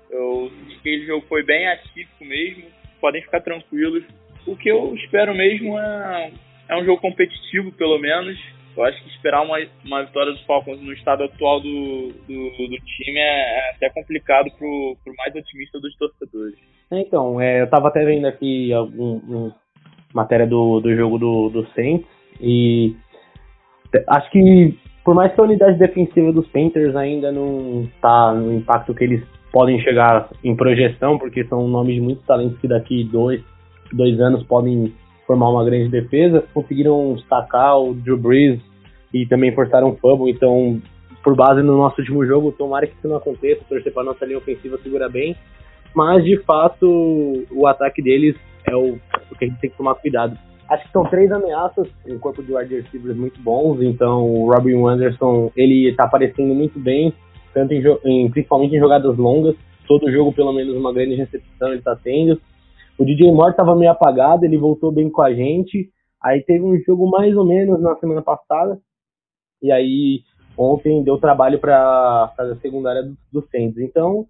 [0.09, 2.65] eu senti que aquele jogo foi bem atípico mesmo
[3.05, 4.03] podem ficar tranquilos.
[4.47, 6.31] O que eu espero mesmo é,
[6.69, 8.35] é um jogo competitivo, pelo menos.
[8.75, 12.77] Eu acho que esperar uma, uma vitória dos Falcons no estado atual do, do, do
[12.77, 16.55] time é, é até complicado pro, pro mais otimista dos torcedores.
[16.91, 19.51] É, então, é, eu tava até vendo aqui alguma um,
[20.11, 22.07] matéria do, do jogo do, do Saints
[22.41, 22.95] e
[24.09, 28.95] acho que por mais que a unidade defensiva dos Panthers ainda não tá no impacto
[28.95, 29.23] que eles
[29.55, 33.41] podem chegar em projeção, porque são nomes de muitos talentos que daqui dois,
[33.93, 34.93] dois anos podem
[35.25, 36.43] formar uma grande defesa.
[36.53, 38.59] Conseguiram destacar o Drew Brees
[39.13, 40.81] e também forçaram um fumble, então
[41.23, 44.39] por base no nosso último jogo, tomara que isso não aconteça, torcer para nossa linha
[44.39, 45.37] ofensiva segura bem,
[45.95, 46.85] mas de fato
[47.49, 48.35] o ataque deles
[48.65, 48.97] é o,
[49.31, 50.37] o que a gente tem que tomar cuidado.
[50.69, 54.85] Acho que são três ameaças, um corpo de wide receivers muito bons, então o Robin
[54.85, 57.13] Anderson, ele tá aparecendo muito bem,
[57.55, 59.55] tanto em, em, principalmente em jogadas longas.
[59.87, 62.39] Todo jogo, pelo menos, uma grande recepção ele está tendo.
[62.99, 65.89] O DJ Moore estava meio apagado, ele voltou bem com a gente.
[66.21, 68.77] Aí teve um jogo mais ou menos na semana passada.
[69.63, 70.21] E aí
[70.57, 73.77] ontem deu trabalho para a secundária do, do Saints.
[73.77, 74.25] Então,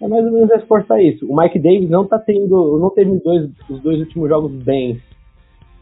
[0.00, 1.26] é mais ou menos esforçar isso.
[1.26, 5.00] O Mike Davis não tá tendo, não teve dois, os dois últimos jogos bem.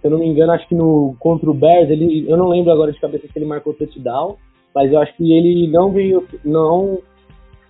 [0.00, 2.72] Se eu não me engano, acho que no contra o Bears, ele, eu não lembro
[2.72, 4.36] agora de cabeça se ele marcou touchdown,
[4.76, 6.98] mas eu acho que ele não veio, não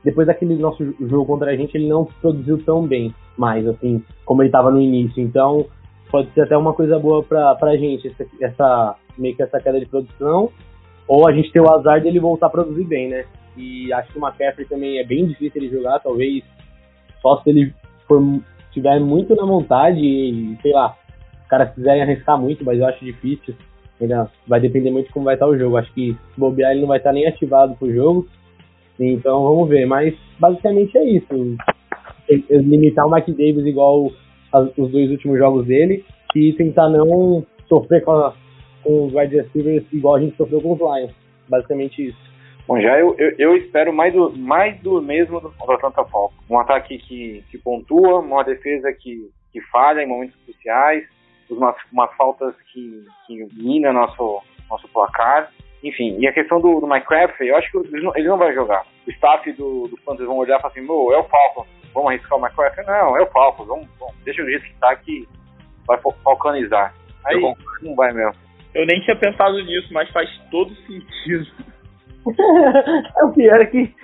[0.02, 4.42] depois daquele nosso jogo contra a gente, ele não produziu tão bem mais, assim, como
[4.42, 5.22] ele estava no início.
[5.22, 5.66] Então,
[6.11, 9.78] pode ser até uma coisa boa pra, pra gente, essa, essa, meio que essa queda
[9.78, 10.50] de produção,
[11.07, 13.24] ou a gente ter o azar dele voltar a produzir bem, né?
[13.57, 16.42] E acho que o McCaffrey também é bem difícil ele jogar, talvez
[17.22, 17.72] só se ele
[18.09, 18.20] for,
[18.72, 20.96] tiver muito na vontade e, sei lá,
[21.40, 23.54] os caras quiserem arriscar muito, mas eu acho difícil.
[24.01, 25.76] Ainda vai depender muito de como vai estar o jogo.
[25.76, 28.26] Acho que se bobear ele não vai estar nem ativado pro jogo.
[28.99, 29.86] Então vamos ver.
[29.86, 31.57] Mas basicamente é isso.
[32.51, 34.11] Limitar o Mike Davis igual
[34.76, 38.34] os dois últimos jogos dele e tentar não sofrer com, a,
[38.82, 41.14] com os wide receivers igual a gente sofreu com os Lions.
[41.49, 42.26] Basicamente isso.
[42.66, 46.36] Bom, já eu, eu, eu, espero mais do, mais do mesmo do Atlanta Falcons.
[46.51, 51.05] Um ataque que, que pontua, uma defesa que, que falha em momentos cruciais,
[51.51, 55.51] umas, umas faltas que, que mina nosso, nosso placar.
[55.82, 58.53] Enfim, e a questão do, do McCaffrey, eu acho que ele não, ele não vai
[58.55, 58.84] jogar.
[59.07, 62.38] O staff do, do Panthers vão olhar e falar assim, é o Falcons, vamos arriscar
[62.38, 62.86] o McCaffrey?
[62.86, 65.28] Não, é o Falcons, vamos, vamos, deixa do jeito que tá que
[65.86, 66.94] vai falcanizar.
[67.24, 67.40] Aí
[67.82, 68.34] não vai mesmo.
[68.74, 71.47] Eu nem tinha pensado nisso, mas faz todo sentido.
[73.18, 73.94] é o pior é que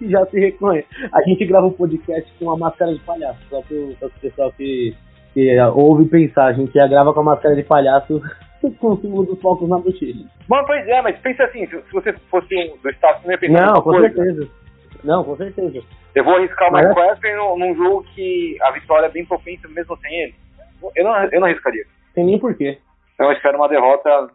[0.08, 0.88] já se reconhece.
[1.12, 4.94] A gente grava um podcast com uma máscara de palhaço, só para o pessoal que,
[5.32, 6.46] que ouve pensar.
[6.46, 8.20] A gente já grava com a máscara de palhaço
[8.78, 10.24] com o símbolo dos focos na bochecha.
[10.48, 13.38] Bom, pois é, mas pensa assim, se, se você fosse um do Estado, você ia
[13.38, 14.14] pensar Não, com coisa.
[14.14, 14.48] certeza.
[15.04, 15.82] Não, com certeza.
[16.14, 19.68] Eu vou arriscar o Mike Wesley num, num jogo que a vitória é bem propensa
[19.68, 20.34] mesmo sem ele.
[20.96, 21.84] Eu não, eu não arriscaria.
[22.14, 22.78] Tem nem porquê.
[23.14, 24.28] Então eu espero uma derrota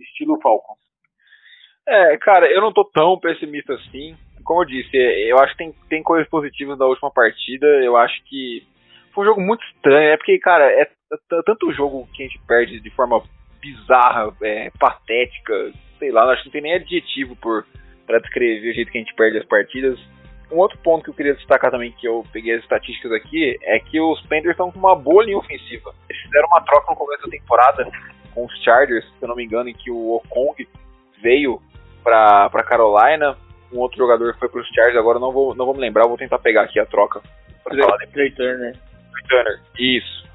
[0.00, 0.78] estilo Falcons.
[1.86, 4.16] É, cara, eu não tô tão pessimista assim.
[4.44, 7.66] Como eu disse, é, eu acho que tem, tem coisas positivas da última partida.
[7.66, 8.66] Eu acho que
[9.12, 10.10] foi um jogo muito estranho.
[10.10, 10.88] É porque, cara, é,
[11.44, 13.22] tanto jogo que a gente perde de forma
[13.60, 17.64] bizarra, é, patética, sei lá, acho que não tem nem adjetivo por
[18.06, 19.98] para descrever o jeito que a gente perde as partidas.
[20.50, 23.78] Um outro ponto que eu queria destacar também, que eu peguei as estatísticas aqui, é
[23.78, 25.94] que os Panthers estão com uma boa linha ofensiva.
[26.08, 27.86] Eles fizeram uma troca no começo da temporada
[28.34, 30.66] com os Chargers, se eu não me engano, em que o Okong
[31.20, 31.60] veio
[32.02, 33.36] para Carolina,
[33.70, 36.16] um outro jogador foi para os Chargers, agora não vou, não vou me lembrar, vou
[36.16, 37.20] tentar pegar aqui a troca.
[37.64, 38.08] Trey Turner.
[38.12, 38.76] Trey Turner,
[39.78, 40.26] isso.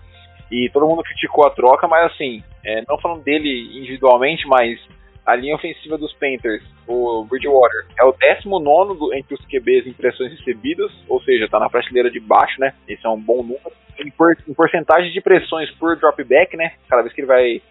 [0.51, 4.79] E todo mundo criticou a troca, mas assim, é, não falando dele individualmente, mas
[5.25, 9.93] a linha ofensiva dos Panthers, o Bridgewater, é o 19 do, entre os QBs em
[9.93, 12.73] pressões recebidas, ou seja, está na prateleira de baixo, né?
[12.88, 13.71] Esse é um bom número.
[13.97, 16.73] Em, por, em porcentagem de pressões por dropback, né?
[16.89, 17.61] Cada vez que ele vai,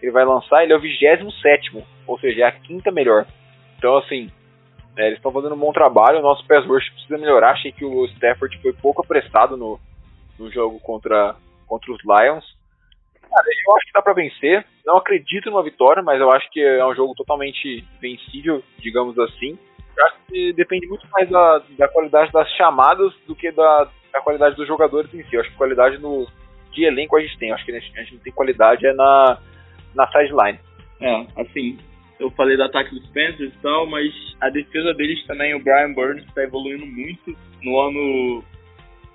[0.00, 3.26] ele vai lançar, ele é o 27, ou seja, é a quinta melhor.
[3.76, 4.30] Então, assim,
[4.96, 6.18] é, eles estão fazendo um bom trabalho.
[6.18, 7.52] O nosso pass rush precisa melhorar.
[7.52, 9.78] Achei que o Stafford foi pouco apressado no,
[10.42, 11.36] no jogo contra,
[11.66, 12.44] contra os Lions.
[13.22, 14.66] Cara, eu acho que dá para vencer.
[14.84, 19.58] Não acredito numa vitória, mas eu acho que é um jogo totalmente vencível, digamos assim.
[19.96, 24.20] Eu acho que depende muito mais da, da qualidade das chamadas do que da, da
[24.20, 25.34] qualidade dos jogadores em si.
[25.34, 26.26] Eu acho que qualidade no,
[26.72, 27.50] de elenco a gente tem.
[27.50, 29.38] Eu acho que a gente, gente tem qualidade é na,
[29.94, 30.58] na sideline.
[31.00, 31.78] É, assim,
[32.18, 35.92] eu falei do ataque dos Panthers e tal, mas a defesa deles também, o Brian
[35.92, 37.36] Burns está evoluindo muito.
[37.62, 38.44] No ano,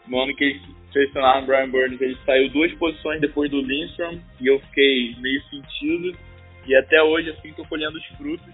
[0.07, 0.61] no ano que eles
[0.91, 5.41] selecionaram o Brian Burns, ele saiu duas posições depois do Lindstrom e eu fiquei meio
[5.43, 6.17] sentido.
[6.65, 8.53] E até hoje, assim, tô colhendo os frutos.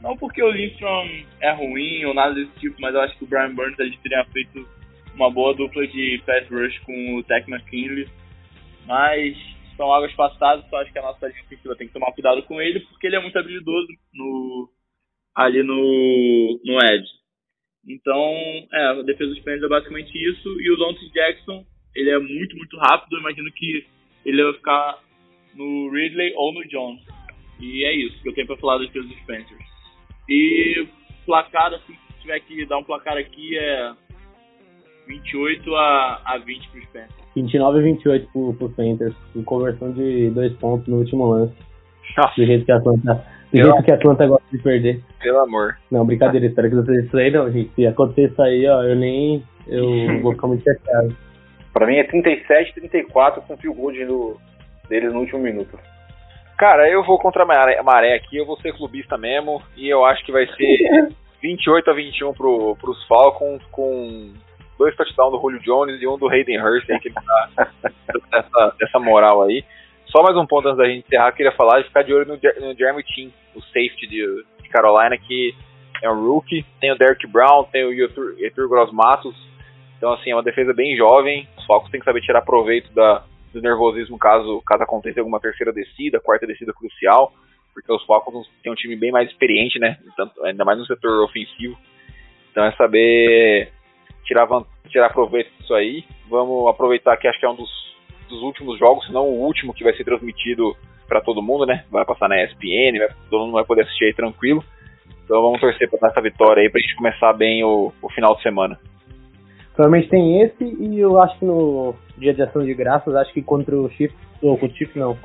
[0.00, 1.08] Não porque o Lindstrom
[1.40, 4.24] é ruim ou nada desse tipo, mas eu acho que o Brian Burns ele teria
[4.26, 4.66] feito
[5.14, 8.08] uma boa dupla de pass rush com o Tech McKinley.
[8.86, 9.36] Mas
[9.76, 12.60] são águas passadas, só acho que a nossa linha ofensiva tem que tomar cuidado com
[12.60, 14.70] ele, porque ele é muito habilidoso no,
[15.34, 17.08] ali no, no Edge.
[17.88, 18.22] Então,
[18.72, 21.64] é, a defesa dos Panthers é basicamente isso, e o Dante Jackson,
[21.94, 23.86] ele é muito, muito rápido, eu imagino que
[24.24, 24.98] ele vai ficar
[25.54, 27.02] no Ridley ou no Jones.
[27.60, 29.70] E é isso que eu tenho para falar dos Panthers.
[30.28, 30.86] E
[31.26, 33.92] placar, assim, se tiver que dar um placar aqui, é
[35.06, 37.20] 28 a, a 20 para os Panthers.
[37.34, 41.54] 29 a 28 pro, pro Panthers, com conversão de dois pontos no último lance.
[42.16, 42.34] Nossa.
[42.36, 45.02] Do jeito que a Atlanta, do jeito que a Atlanta gosta de perder.
[45.20, 45.76] Pelo amor.
[45.90, 47.70] Não, brincadeira, espero que não seja isso aí não, gente.
[47.74, 49.42] Se acontecer isso aí, ó, eu nem.
[49.66, 49.86] Eu
[50.22, 51.16] vou ficar muito chateado.
[51.72, 54.40] Pra mim é 37, 34 com o fio goal no,
[54.88, 55.78] deles no último minuto.
[56.58, 60.04] Cara, eu vou contra a maré, maré aqui, eu vou ser clubista mesmo, e eu
[60.04, 61.08] acho que vai ser
[61.40, 64.34] 28 a 21 pro, pros Falcons, com
[64.78, 67.68] dois touchdowns do Julio Jones e um do Hayden Hurst, aí, que ele tá
[68.30, 69.64] dessa, dessa moral aí.
[70.06, 72.34] Só mais um ponto antes da gente encerrar, queria falar de ficar de olho no,
[72.34, 75.54] no Jeremy Chin, o safety de, de, Carolina, que
[76.02, 76.64] é um rookie.
[76.80, 79.36] Tem o Derek Brown, tem o Yetur Gross Matos.
[80.00, 81.46] Então, assim, é uma defesa bem jovem.
[81.58, 83.22] Os Falcons têm que saber tirar proveito da,
[83.52, 87.34] do nervosismo caso, caso aconteça alguma terceira descida, quarta descida crucial,
[87.74, 89.98] porque os Falcons têm um time bem mais experiente, né?
[90.16, 91.76] Tanto, ainda mais no setor ofensivo.
[92.50, 93.70] Então é saber
[94.24, 94.48] tirar,
[94.88, 96.02] tirar proveito disso aí.
[96.30, 97.70] Vamos aproveitar que acho que é um dos,
[98.26, 100.74] dos últimos jogos, se não o último que vai ser transmitido
[101.06, 101.84] para todo mundo, né?
[101.90, 104.64] Vai passar na ESPN, vai, todo mundo vai poder assistir aí tranquilo.
[105.24, 108.42] Então vamos torcer para essa vitória aí pra gente começar bem o, o final de
[108.42, 108.78] semana.
[109.80, 113.40] Provavelmente tem esse e eu acho que no dia de ação de graças, acho que
[113.40, 115.16] contra o Chiefs, ou contra o Chiefs não,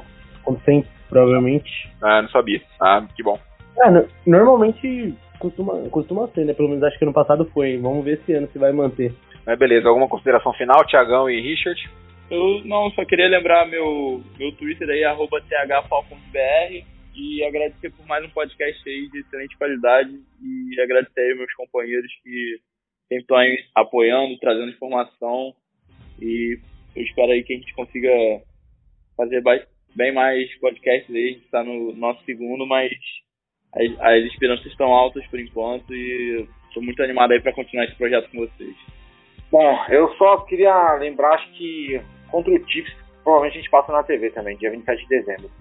[0.45, 1.69] contra o Saints, provavelmente.
[2.01, 2.61] Ah, não sabia.
[2.79, 3.37] Ah, que bom.
[3.83, 6.53] É, normalmente costuma, costuma ser, né?
[6.53, 7.77] Pelo menos acho que ano passado foi.
[7.79, 9.13] Vamos ver esse ano se vai manter.
[9.45, 11.89] Mas beleza, alguma consideração final, Tiagão e Richard?
[12.31, 18.23] Eu não, só queria lembrar meu, meu Twitter aí, arroba thfalconsbr e agradecer por mais
[18.23, 22.57] um podcast aí de excelente qualidade e agradecer aí meus companheiros que
[23.07, 25.53] sempre estão aí apoiando, trazendo informação
[26.21, 26.59] e
[26.95, 28.09] eu espero aí que a gente consiga
[29.17, 29.43] fazer
[29.95, 32.91] bem mais podcasts aí, a gente está no nosso segundo, mas
[33.73, 37.95] as, as esperanças estão altas por enquanto e estou muito animado aí para continuar esse
[37.95, 38.75] projeto com vocês.
[39.51, 42.65] Bom, eu só queria lembrar, acho que contra o
[43.23, 45.51] provavelmente a gente passa na TV também, dia 27 de dezembro.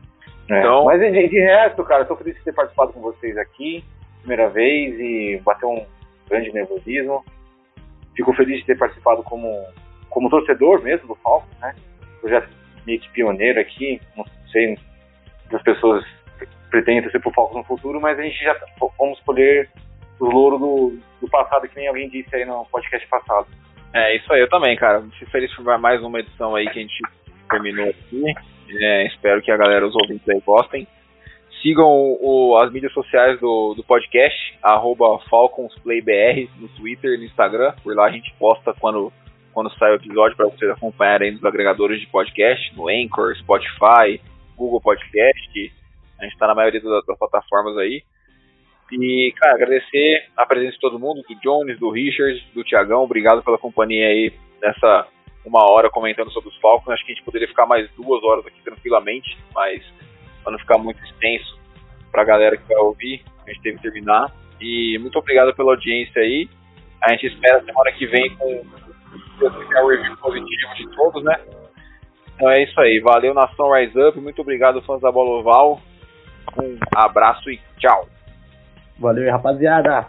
[0.51, 0.59] É.
[0.59, 0.85] Então...
[0.85, 3.85] Mas de, de resto, cara, estou feliz de ter participado com vocês aqui,
[4.21, 5.87] primeira vez, e bateu um
[6.29, 7.25] grande nervosismo.
[8.17, 9.65] Fico feliz de ter participado como,
[10.09, 11.75] como torcedor mesmo do Falcons, né?
[12.21, 12.49] Projeto
[12.87, 16.05] meio que pioneiro aqui, não sei se as pessoas
[16.71, 18.57] pretendem torcer pro Falcons no futuro, mas a gente já
[18.99, 19.69] vamos colher
[20.19, 23.47] o louro do, do passado, que nem alguém disse aí no podcast passado.
[23.93, 25.03] É, isso aí, eu também, cara.
[25.19, 27.01] Fico feliz por mais uma edição aí que a gente
[27.49, 28.25] terminou aqui.
[28.81, 30.87] É, espero que a galera, os ouvintes aí gostem.
[31.65, 34.37] Sigam o, as mídias sociais do, do podcast,
[35.31, 37.73] FalconsPlayBR no Twitter e no Instagram.
[37.83, 39.11] Por lá a gente posta quando,
[39.51, 44.21] quando sai o episódio para vocês acompanharem nos agregadores de podcast, no Anchor, Spotify,
[44.55, 45.73] Google Podcast.
[46.19, 48.03] A gente está na maioria das, das plataformas aí.
[48.93, 53.05] E, cara, agradecer a presença de todo mundo, do Jones, do Richard, do Tiagão.
[53.05, 55.09] Obrigado pela companhia aí nessa
[55.47, 56.93] uma hora comentando sobre os Falcons.
[56.93, 59.83] Acho que a gente poderia ficar mais duas horas aqui tranquilamente, mas
[60.45, 61.59] para não ficar muito extenso
[62.13, 64.33] para a galera que vai ouvir, a gente teve que terminar.
[64.61, 66.49] E muito obrigado pela audiência aí.
[67.03, 68.63] A gente espera semana que vem com
[69.41, 71.37] o review positivo de todos, né?
[72.35, 73.01] Então é isso aí.
[73.01, 74.21] Valeu, Nação Rise Up.
[74.21, 75.81] Muito obrigado, fãs da Bola Oval.
[76.63, 78.09] Um abraço e tchau.
[78.99, 80.07] Valeu, rapaziada.